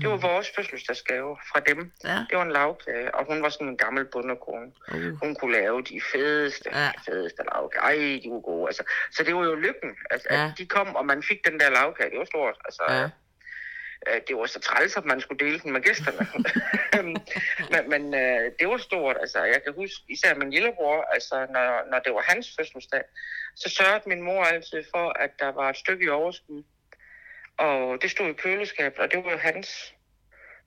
[0.00, 1.92] Det var vores fødselsdagsgave fra dem.
[2.04, 2.16] Ja.
[2.30, 4.72] Det var en lavkage, og hun var sådan en gammel bundekone.
[4.94, 5.18] Uh.
[5.22, 6.80] Hun kunne lave de fedeste, Ja.
[6.84, 6.90] ja.
[7.06, 7.82] fedeste lavkager.
[7.82, 8.68] Ej, de var gode.
[8.68, 10.44] Altså, så det var jo lykken, altså, Ja.
[10.46, 12.10] at de kom, og man fik den der lavkage.
[12.10, 12.56] Det var stort.
[12.64, 13.08] Altså, Ja.
[14.08, 16.26] Øh, det var så træls, at man skulle dele den med gæsterne.
[17.72, 19.16] men men øh, det var stort.
[19.20, 23.02] Altså, jeg kan huske, især min lillebror, altså, når, når det var hans fødselsdag,
[23.56, 26.62] så sørgede min mor altid for, at der var et stykke i overskud.
[27.58, 29.94] Og det stod i køleskabet, og det var hans.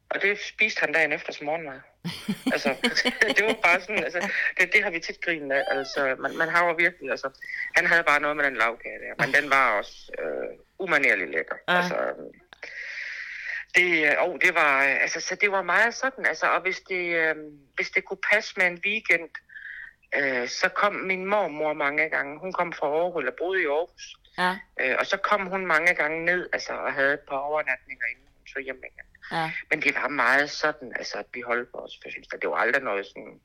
[0.10, 1.80] Og det spiste han dagen efter som morgenmad.
[2.54, 2.70] altså,
[3.38, 5.64] det var bare sådan, altså, det, det har vi tit grinet af.
[5.68, 7.30] Altså, man, man har jo virkelig, altså,
[7.76, 11.56] han havde bare noget med den lavkage der, men den var også øh, umanerligt lækker.
[11.68, 11.78] Ja.
[11.78, 12.32] Altså, øhm,
[13.76, 17.04] det, oh, det var, øh, altså, så det var meget sådan, altså, og hvis det,
[17.16, 17.36] øh,
[17.76, 19.30] hvis det kunne passe med en weekend,
[20.16, 22.40] øh, så kom min mormor mange gange.
[22.40, 24.16] Hun kom fra Aarhus, eller boede i Aarhus.
[24.38, 24.52] Ja.
[24.82, 28.26] Øh, og så kom hun mange gange ned, altså, og havde et par overnatninger, inden
[28.38, 29.06] hun tog hjem igen.
[29.32, 29.52] Ja.
[29.70, 32.40] Men det var meget sådan, altså, at vi holdt vores fødselsdag.
[32.42, 33.40] Det var aldrig noget sådan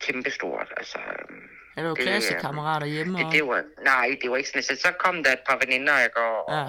[0.00, 0.72] kæmpestort.
[0.76, 3.18] Altså, øhm, Er Det, klassekammerater hjemme?
[3.18, 3.32] det, Og...
[3.32, 6.20] det var, nej, det var ikke sådan, altså, så kom der et par veninder, ikke,
[6.20, 6.66] og, Ja.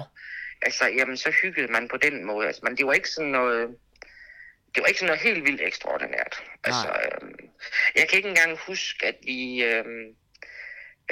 [0.60, 2.46] Og altså, jamen, så hyggede man på den måde.
[2.46, 3.76] Altså, men det var ikke sådan noget,
[4.74, 6.42] det var ikke sådan noget helt vildt ekstraordinært.
[6.64, 7.50] Altså, øhm,
[7.94, 10.06] jeg kan ikke engang huske, at vi, øhm,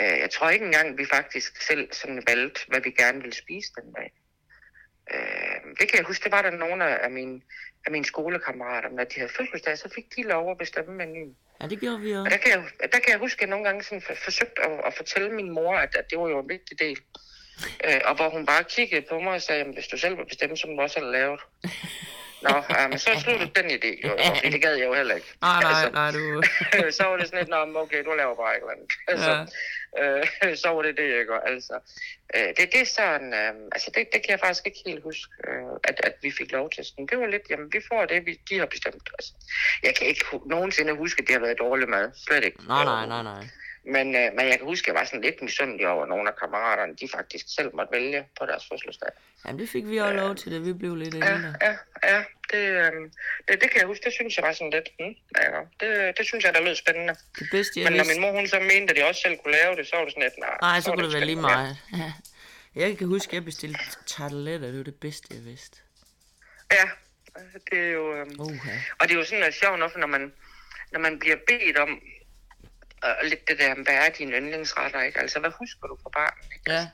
[0.01, 3.73] øh, jeg tror ikke engang, vi faktisk selv sådan valgte, hvad vi gerne ville spise
[3.81, 4.13] den dag.
[5.15, 7.41] Øh, det kan jeg huske, det var der nogle af mine,
[7.87, 11.37] af mine skolekammerater, når de havde fødselsdag, så fik de lov at bestemme menuen.
[11.61, 12.31] Ja, det gjorde vi Og også.
[12.31, 14.81] der kan jeg, der kan jeg huske, at jeg nogle gange sådan for, forsøgte at,
[14.87, 16.99] at fortælle min mor, at, at det var jo en vigtig del.
[17.85, 20.25] Øh, og hvor hun bare kiggede på mig og sagde, "Jamen, hvis du selv vil
[20.27, 21.41] bestemme, så må du også have lavet.
[22.43, 25.33] Nå, ja, men så sluttede den idé, jo, fordi det gad jeg jo heller ikke.
[25.41, 26.43] Nej, nej, Altså, nej, du...
[26.99, 28.93] så var det sådan lidt, Nå, okay, du laver bare et eller andet.
[29.13, 29.33] Altså,
[30.01, 31.41] øh, så var det det, jeg gør.
[31.41, 31.75] Altså,
[32.35, 35.33] øh, det, det er sådan, øh, altså det, det kan jeg faktisk ikke helt huske,
[35.49, 36.85] øh, at, at vi fik lov til.
[36.85, 37.07] Sådan.
[37.07, 39.09] Det var lidt, jamen vi får det, vi, de har bestemt.
[39.19, 39.33] Altså,
[39.83, 42.11] jeg kan ikke nogensinde huske, at det har været dårlig mad.
[42.27, 42.59] Slet ikke.
[42.69, 43.43] Nej, nej, nej, nej.
[43.95, 46.29] Men, øh, men jeg kan huske, at jeg var sådan lidt misundelig over, at nogle
[46.31, 49.09] af kammeraterne, de faktisk selv måtte vælge på deres fødselsdag.
[49.47, 51.55] Jamen, det fik vi også lov til, da vi blev lidt Ja, ældre.
[51.63, 52.25] ja, ja.
[52.53, 52.93] Det, øh,
[53.49, 56.27] det, det kan jeg huske, det synes jeg var sådan lidt, hmm, ja, det, det
[56.27, 57.15] synes jeg, der lød spændende.
[57.39, 58.15] Det bedste, jeg Men når vidste...
[58.21, 60.13] min mor hun så mente, at de også selv kunne lave det, så var det
[60.13, 60.57] sådan lidt, nej.
[60.61, 61.77] Nej, så var kunne det være sgu lige meget.
[61.93, 62.13] Ja.
[62.83, 64.69] Jeg kan huske, at jeg bestilte tarteletter.
[64.69, 65.77] Det var det bedste, jeg vidste.
[66.73, 66.85] Ja,
[67.71, 68.05] Det er jo,
[68.39, 68.77] Uh, ja.
[68.99, 70.33] og det er jo sådan, at sjovt nok, når man,
[70.93, 72.01] når man bliver bedt om
[73.03, 75.21] at lidt det der, hvad er dine yndlingsretter, ikke?
[75.21, 76.73] Altså, hvad husker du fra barnet, ikke?
[76.73, 76.89] Ja.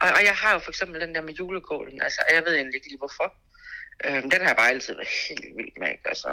[0.00, 2.54] Og, og jeg har jo for eksempel den der med julekålen, altså, og jeg ved
[2.54, 3.34] egentlig ikke lige hvorfor.
[4.04, 6.08] Øhm, den har jeg bare altid været helt vild med, ikke?
[6.08, 6.28] Altså,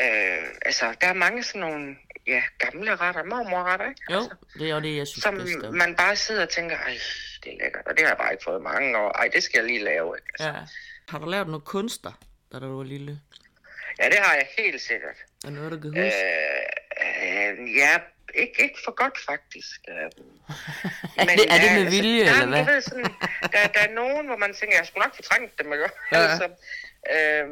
[0.00, 4.00] øh, altså, der er mange sådan nogle, ja, gamle retter, mormorretter, ikke?
[4.10, 5.74] Jo, Altså, det er jo det, jeg synes som bedst om.
[5.74, 6.98] man bare sidder og tænker, ej,
[7.44, 9.10] det er lækkert, og det har jeg bare ikke fået mange år.
[9.18, 10.28] Ej, det skal jeg lige lave, ikke?
[10.32, 10.64] Altså, Ja.
[11.08, 12.12] Har du lavet noget kunster,
[12.52, 13.20] da du var lille?
[13.98, 15.16] ja, det har jeg helt sikkert.
[15.44, 16.24] Er noget, du kan huske?
[16.24, 16.62] Øh,
[17.30, 17.92] øh, ja,
[18.34, 19.80] ikke, ikke for godt faktisk.
[19.88, 19.96] Øh,
[21.16, 22.64] er, det, er det med vilje, nej, eller men hvad?
[22.66, 23.04] Du ved, sådan,
[23.52, 25.88] der, der er nogen, hvor man tænker, jeg skulle nok fortrængt dem, ikke?
[26.12, 26.18] Ja.
[26.18, 26.48] altså,
[27.14, 27.48] øh,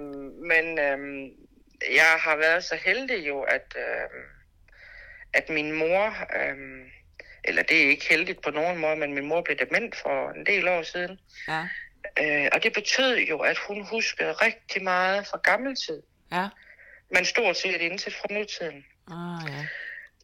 [0.53, 1.31] men øh,
[1.95, 4.20] jeg har været så heldig jo, at, øh,
[5.33, 6.07] at min mor,
[6.37, 6.57] øh,
[7.45, 10.47] eller det er ikke heldigt på nogen måde, men min mor blev dement for en
[10.47, 11.20] del år siden.
[11.49, 11.62] Ja.
[12.20, 16.03] Øh, og det betød jo, at hun huskede rigtig meget fra gammel tid,
[16.33, 16.49] Ja.
[17.11, 18.85] men stort set intet fra nutiden.
[19.11, 19.66] Ah, ja.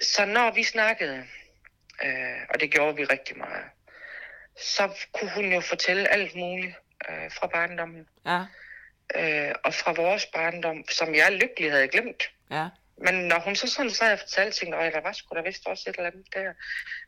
[0.01, 1.25] Så når vi snakkede,
[2.05, 3.65] øh, og det gjorde vi rigtig meget,
[4.57, 6.75] så kunne hun jo fortælle alt muligt
[7.11, 8.09] øh, fra barndommen.
[8.27, 8.41] Ja.
[9.15, 12.31] Øh, og fra vores barndom, som jeg lykkelig havde glemt.
[12.51, 12.69] Ja.
[12.99, 15.67] Men når hun så sådan sad og fortalte, tænkte jeg, der var sgu da vist
[15.67, 16.53] også et eller andet der.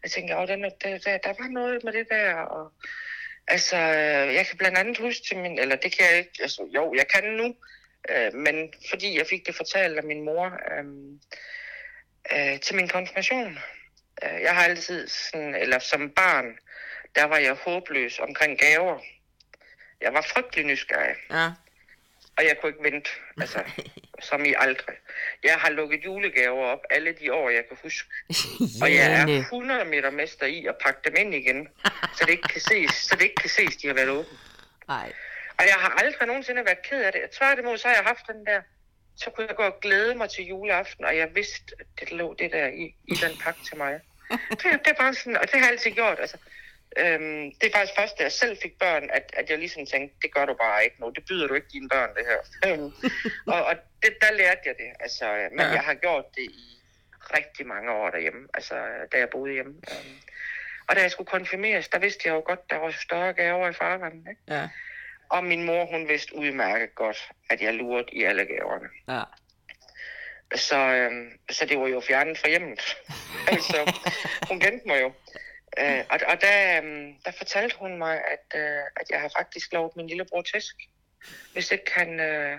[0.02, 2.34] Jeg tænkte, åh, den, er- der, der, der var noget med det der.
[2.34, 2.72] Og,
[3.48, 3.76] altså,
[4.36, 7.08] jeg kan blandt andet huske til min, eller det kan jeg ikke, altså, jo, jeg
[7.08, 7.56] kan nu,
[8.10, 10.84] øh, men fordi jeg fik det fortalt af min mor øh,
[12.32, 13.58] øh, til min konfirmation.
[14.24, 16.58] Øh, jeg har altid sådan, eller som barn,
[17.14, 18.98] der var jeg håbløs omkring gaver.
[20.00, 21.16] Jeg var frygtelig nysgerrig.
[21.30, 21.50] Ja.
[22.38, 23.10] Og jeg kunne ikke vente,
[23.40, 23.64] altså,
[24.28, 24.96] som i aldrig.
[25.44, 28.08] Jeg har lukket julegaver op alle de år, jeg kan huske.
[28.82, 29.36] Og jeg er Jane.
[29.36, 31.68] 100 meter mester i at pakke dem ind igen,
[32.16, 34.38] så det ikke kan ses, så det ikke kan ses, de har været åbne.
[34.88, 35.12] Ej.
[35.58, 37.30] Og jeg har aldrig nogensinde været ked af det.
[37.30, 38.60] Tværtimod, så har jeg haft den der,
[39.16, 42.34] så kunne jeg gå og glæde mig til juleaften, og jeg vidste, at det lå
[42.38, 44.00] det der i, i den pakke til mig.
[44.50, 46.18] Det, det er bare sådan, og det har jeg altid gjort.
[46.20, 46.36] Altså,
[46.96, 50.16] øhm, det er faktisk først, da jeg selv fik børn, at, at jeg ligesom tænkte,
[50.22, 51.10] det gør du bare ikke nu.
[51.10, 52.40] Det byder du ikke dine børn, det her.
[52.66, 52.92] Øhm,
[53.46, 54.90] og og det, der lærte jeg det.
[55.00, 55.72] Altså, men ja.
[55.72, 56.82] jeg har gjort det i
[57.36, 58.74] rigtig mange år derhjemme, altså
[59.12, 59.74] da jeg boede hjemme.
[59.90, 60.16] Øhm,
[60.88, 63.72] og da jeg skulle konfirmeres, der vidste jeg jo godt, der var større gaver i
[63.72, 64.26] farvandet.
[64.28, 64.40] Ikke?
[64.48, 64.68] Ja.
[65.28, 68.88] Og min mor, hun vidste udmærket godt, at jeg lurede i alle gaverne.
[69.08, 69.22] Ja.
[70.54, 72.96] Så, øhm, så det var jo fjernet fra hjemmet.
[73.52, 73.92] altså,
[74.48, 75.12] hun kendte mig jo.
[75.78, 79.72] Øh, og og der, øhm, der fortalte hun mig, at, øh, at jeg har faktisk
[79.72, 80.76] lovet min lillebror tæsk.
[81.52, 82.58] Hvis ikke han øh,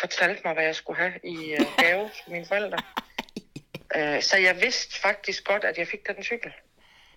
[0.00, 2.78] fortalte mig, hvad jeg skulle have i øh, gave til mine forældre.
[3.96, 6.52] Øh, så jeg vidste faktisk godt, at jeg fik den cykel.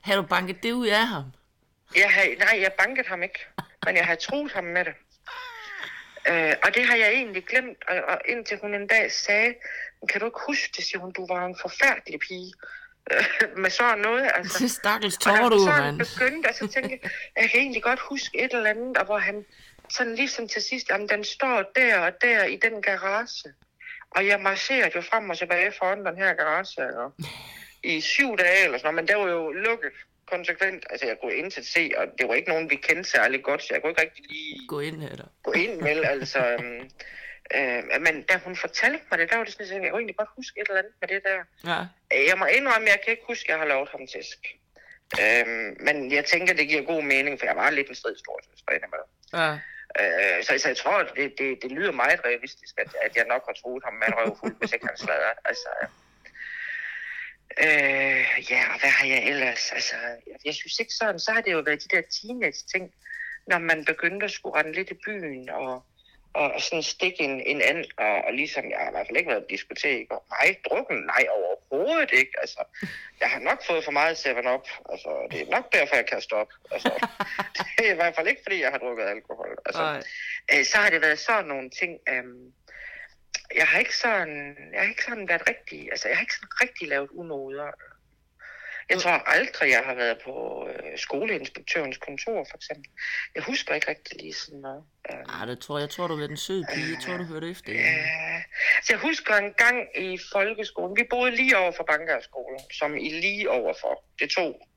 [0.02, 1.24] Har du banket det ud af ham?
[1.96, 3.40] Jeg havde, nej, jeg bankede ham ikke,
[3.86, 4.94] men jeg havde troet ham med det.
[6.30, 9.54] Øh, og det har jeg egentlig glemt, og, og indtil hun en dag sagde,
[10.02, 12.54] "Men kan du ikke huske det, siger hun, du var en forfærdelig pige.
[13.12, 14.68] Øh, med sådan noget, altså.
[14.80, 15.98] Stakkels Og da tår hun du, mand.
[16.00, 19.46] begyndte, altså tænke, jeg, kan egentlig godt huske et eller andet, og hvor han
[19.90, 23.54] sådan ligesom til sidst, jamen den står der og der i den garage.
[24.16, 27.14] Og jeg marcherede jo frem og tilbage foran den her garage, og
[27.84, 29.92] i syv dage eller sådan noget, men det var jo lukket
[30.32, 30.84] konsekvent.
[30.90, 33.70] Altså jeg kunne intet se, og det var ikke nogen, vi kendte særlig godt, så
[33.72, 36.40] jeg kunne ikke rigtig lige Gå ind her, gå ind med, altså...
[36.40, 36.90] øhm,
[37.56, 40.18] Øh, men da hun fortalte mig det, der var det sådan, at jeg kunne egentlig
[40.18, 41.40] godt huske et eller andet med det der.
[41.72, 41.80] Ja.
[42.30, 44.40] Jeg må indrømme, at jeg kan ikke huske, at jeg har lavet ham tæsk.
[45.24, 49.04] Øhm, men jeg tænker, det giver god mening, for jeg var lidt en stridsstorsøster med.
[49.40, 49.52] Ja.
[50.00, 53.44] Øh, så, så jeg tror, det, det, det lyder meget realistisk, at, at jeg nok
[53.48, 55.34] har troet ham med en røvfuld, hvis ikke han sladrer.
[55.46, 55.70] Altså,
[57.58, 59.72] øh, ja, og hvad har jeg ellers?
[59.72, 59.96] Altså,
[60.46, 62.94] jeg, synes ikke sådan, så har det jo været de der teenage-ting,
[63.48, 65.84] når man begyndte at skulle rende lidt i byen, og,
[66.34, 69.18] og, og sådan stikke en, en and, og, og ligesom, jeg har i hvert fald
[69.18, 72.64] ikke været på diskotek, og nej, drukken, nej, overhovedet ikke, altså,
[73.20, 76.54] jeg har nok fået for meget 7-Up, altså, det er nok derfor, jeg kan stoppe,
[76.72, 77.08] altså,
[77.78, 80.04] det er i hvert fald ikke, fordi jeg har drukket alkohol, altså, Nej.
[80.54, 82.54] øh, så har det været sådan nogle ting, øhm,
[83.56, 86.62] jeg har ikke sådan, jeg har ikke sådan været rigtig, altså jeg har ikke sådan
[86.62, 87.72] rigtig lavet unoder.
[88.90, 92.92] Jeg tror aldrig, jeg har været på øh, skoleinspektørens kontor, for eksempel.
[93.36, 94.84] Jeg husker ikke rigtig lige sådan noget.
[95.12, 95.90] Øhm, Ah, det tror jeg.
[95.90, 96.90] Tror, du er den søde pige.
[96.94, 97.74] Jeg tror, du hørte efter.
[97.74, 98.42] Ja.
[98.84, 99.78] Så jeg husker en gang
[100.08, 100.98] i folkeskolen.
[100.98, 104.04] Vi boede lige over for Bankerskolen, som i lige overfor.
[104.20, 104.68] Det tog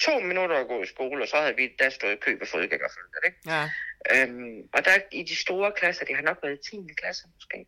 [0.00, 2.46] to minutter at gå i skole, og så havde vi der stået i kø ved
[2.46, 3.38] fodgængerfølget, ikke?
[3.46, 3.70] Ja.
[4.14, 6.76] Øhm, og der i de store klasser, det har nok været i 10.
[6.96, 7.66] klasse måske,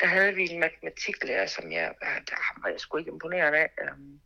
[0.00, 3.70] der havde vi en matematiklærer, som jeg, ja, der var jeg sgu ikke imponeret af.
[3.82, 4.20] Øhm,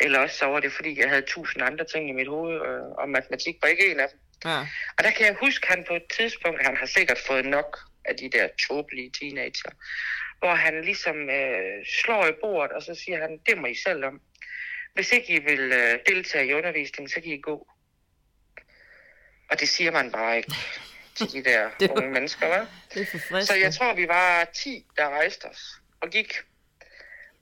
[0.00, 2.82] eller også så var det, fordi jeg havde tusind andre ting i mit hoved, øh,
[2.82, 4.20] og matematik var ikke en af dem.
[4.44, 4.58] Ja.
[4.98, 7.78] Og der kan jeg huske, at han på et tidspunkt, han har sikkert fået nok
[8.04, 9.70] af de der tåbelige teenager,
[10.38, 14.04] hvor han ligesom øh, slår i bordet, og så siger han, det må I selv
[14.04, 14.20] om.
[14.94, 17.68] Hvis ikke I vil øh, deltage i undervisningen, så kan I gå.
[19.50, 20.52] Og det siger man bare ikke
[21.26, 22.66] de der Det var- unge mennesker, hva'?
[22.94, 25.60] Det er for Så jeg tror, vi var 10, der rejste os
[26.00, 26.34] og gik.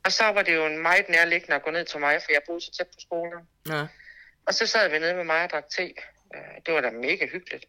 [0.04, 2.40] Og så var det jo en meget nærliggende at gå ned til mig, for jeg
[2.46, 3.48] boede så tæt på skolen.
[3.68, 3.86] Ja.
[4.46, 5.82] Og så sad vi nede med mig og drak te.
[6.34, 7.64] Øh, Det var da mega hyggeligt.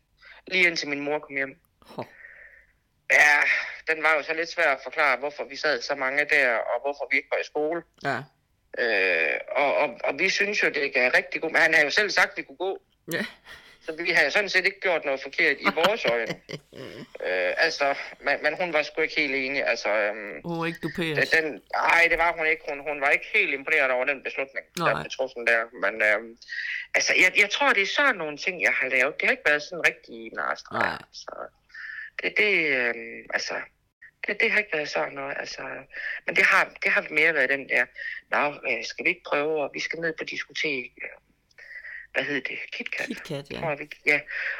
[0.47, 1.59] Lige indtil min mor kom hjem.
[1.81, 2.05] Hå.
[3.11, 3.41] Ja,
[3.93, 6.81] den var jo så lidt svær at forklare, hvorfor vi sad så mange der, og
[6.81, 7.81] hvorfor vi ikke var i skole.
[8.03, 8.17] Ja.
[8.83, 11.53] Øh, og, og, og vi synes jo, det er rigtig godt.
[11.53, 12.81] Men han havde jo selv sagt, at vi kunne gå.
[13.11, 13.25] Ja.
[13.87, 16.33] Så vi havde sådan set ikke gjort noget forkert i vores øjne.
[17.27, 19.65] øh, altså, men, men hun var sgu ikke helt enig.
[19.65, 21.15] Altså, øhm, Hun er ikke duperet.
[21.33, 22.63] den, den, ej, det var hun ikke.
[22.69, 24.89] Hun, hun var ikke helt imponeret over den beslutning, Nej.
[24.89, 25.61] der blev truffet der.
[25.83, 26.37] Men øhm,
[26.95, 29.13] altså, jeg, jeg tror, det er sådan nogle ting, jeg har lavet.
[29.19, 30.65] Det har ikke været sådan rigtig narst.
[30.71, 30.97] Nej.
[31.11, 31.33] Så
[32.21, 33.55] det, det, øhm, altså,
[34.27, 35.35] det, det har ikke været sådan noget.
[35.39, 35.61] Altså,
[36.25, 37.85] men det har, det har mere været den der,
[38.31, 40.91] nå, øh, skal vi ikke prøve, og vi skal ned på diskotek.
[42.17, 42.59] Hvad hed det?
[42.75, 43.07] KitKat?
[43.07, 43.59] KitKat, ja.
[43.59, 44.19] tror jeg, ja.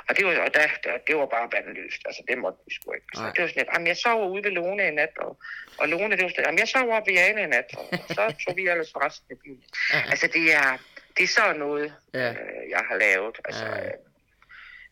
[0.10, 2.01] Og det var, og der, der, det var bare bandelyst.
[2.05, 3.08] Altså, det måtte vi sgu ikke.
[3.16, 3.32] Så Nej.
[3.34, 5.32] det var sådan lidt, jamen, jeg sov ude ved Lone i nat, og,
[5.78, 8.08] og Lone, det var sådan, jamen, jeg sov oppe ved Jane i nat, og, og
[8.18, 9.64] så tog vi ellers resten af byen.
[9.93, 10.01] Ja.
[10.12, 10.70] Altså, det er,
[11.18, 12.30] det er sådan noget, Ja.
[12.32, 13.36] øh, jeg har lavet.
[13.45, 13.86] Altså, Ja.
[13.86, 13.91] øh,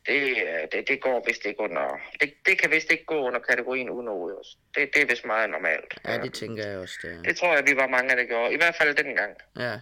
[0.07, 3.39] det, øh, det, det går vist ikke under, det, det kan vist ikke gå under
[3.39, 4.47] kategorien unådet.
[4.75, 5.91] Det, det er vist meget normalt.
[6.07, 6.97] Ja, det tænker jeg også.
[7.03, 7.25] Det.
[7.25, 8.53] det tror jeg, vi var mange, der gjorde.
[8.53, 9.33] I hvert fald dengang.
[9.59, 9.73] Ja.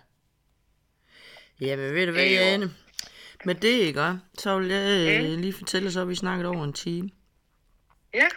[1.66, 2.72] Jamen, ved du hvad, Jane?
[3.45, 4.20] Med det, ikke?
[4.38, 7.09] Så vil jeg øh, lige fortælle, så har vi snakket over en time.
[8.14, 8.28] Ja,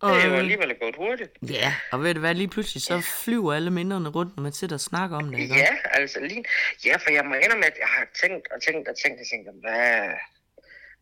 [0.00, 1.30] Og, det er jo øh, alligevel gået hurtigt.
[1.50, 4.74] Ja, og ved du hvad, lige pludselig så flyver alle minderne rundt, når man sidder
[4.74, 5.54] og snakker om det, ikke?
[5.54, 6.44] Ja, altså lige...
[6.84, 9.48] Ja, for jeg må indrømme, at jeg har tænkt og tænkt og tænkt og tænkt,
[9.60, 10.08] hvad,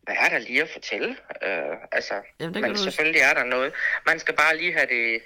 [0.03, 1.09] hvad er der lige at fortælle?
[1.09, 3.73] Uh, altså, Jamen, det men du- selvfølgelig er der noget.
[4.05, 5.21] Man skal bare lige have det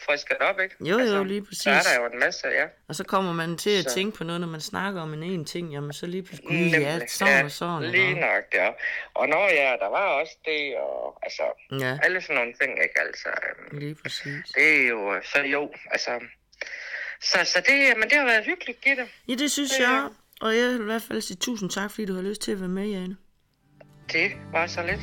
[0.00, 0.74] frisket op, ikke?
[0.80, 1.62] Jo, jo, altså, lige præcis.
[1.62, 2.66] Så er der jo en masse, ja.
[2.88, 5.22] Og så kommer man til at Så- tænke på noget, når man snakker om en
[5.22, 7.90] en ting, jamen så lige pludselig, gud, ja, sådan og sådan?
[7.90, 8.20] Lige også?
[8.20, 8.70] nok, ja.
[9.14, 11.42] Og når ja, der var også det, og altså,
[11.80, 13.00] Ja, alle sådan nogle ting, ikke?
[13.00, 14.44] Altså, øhm, lige præcis.
[14.54, 16.10] det er jo, så jo, altså...
[17.22, 19.06] Så, så det, men det har været hyggeligt, Gitte.
[19.28, 19.90] Ja, det synes Ja.
[19.90, 20.08] jeg,
[20.40, 22.60] og jeg vil i hvert fald sige tusind tak, fordi du har lyst til at
[22.60, 23.16] være med, Jane.
[24.12, 25.00] Det var så lidt.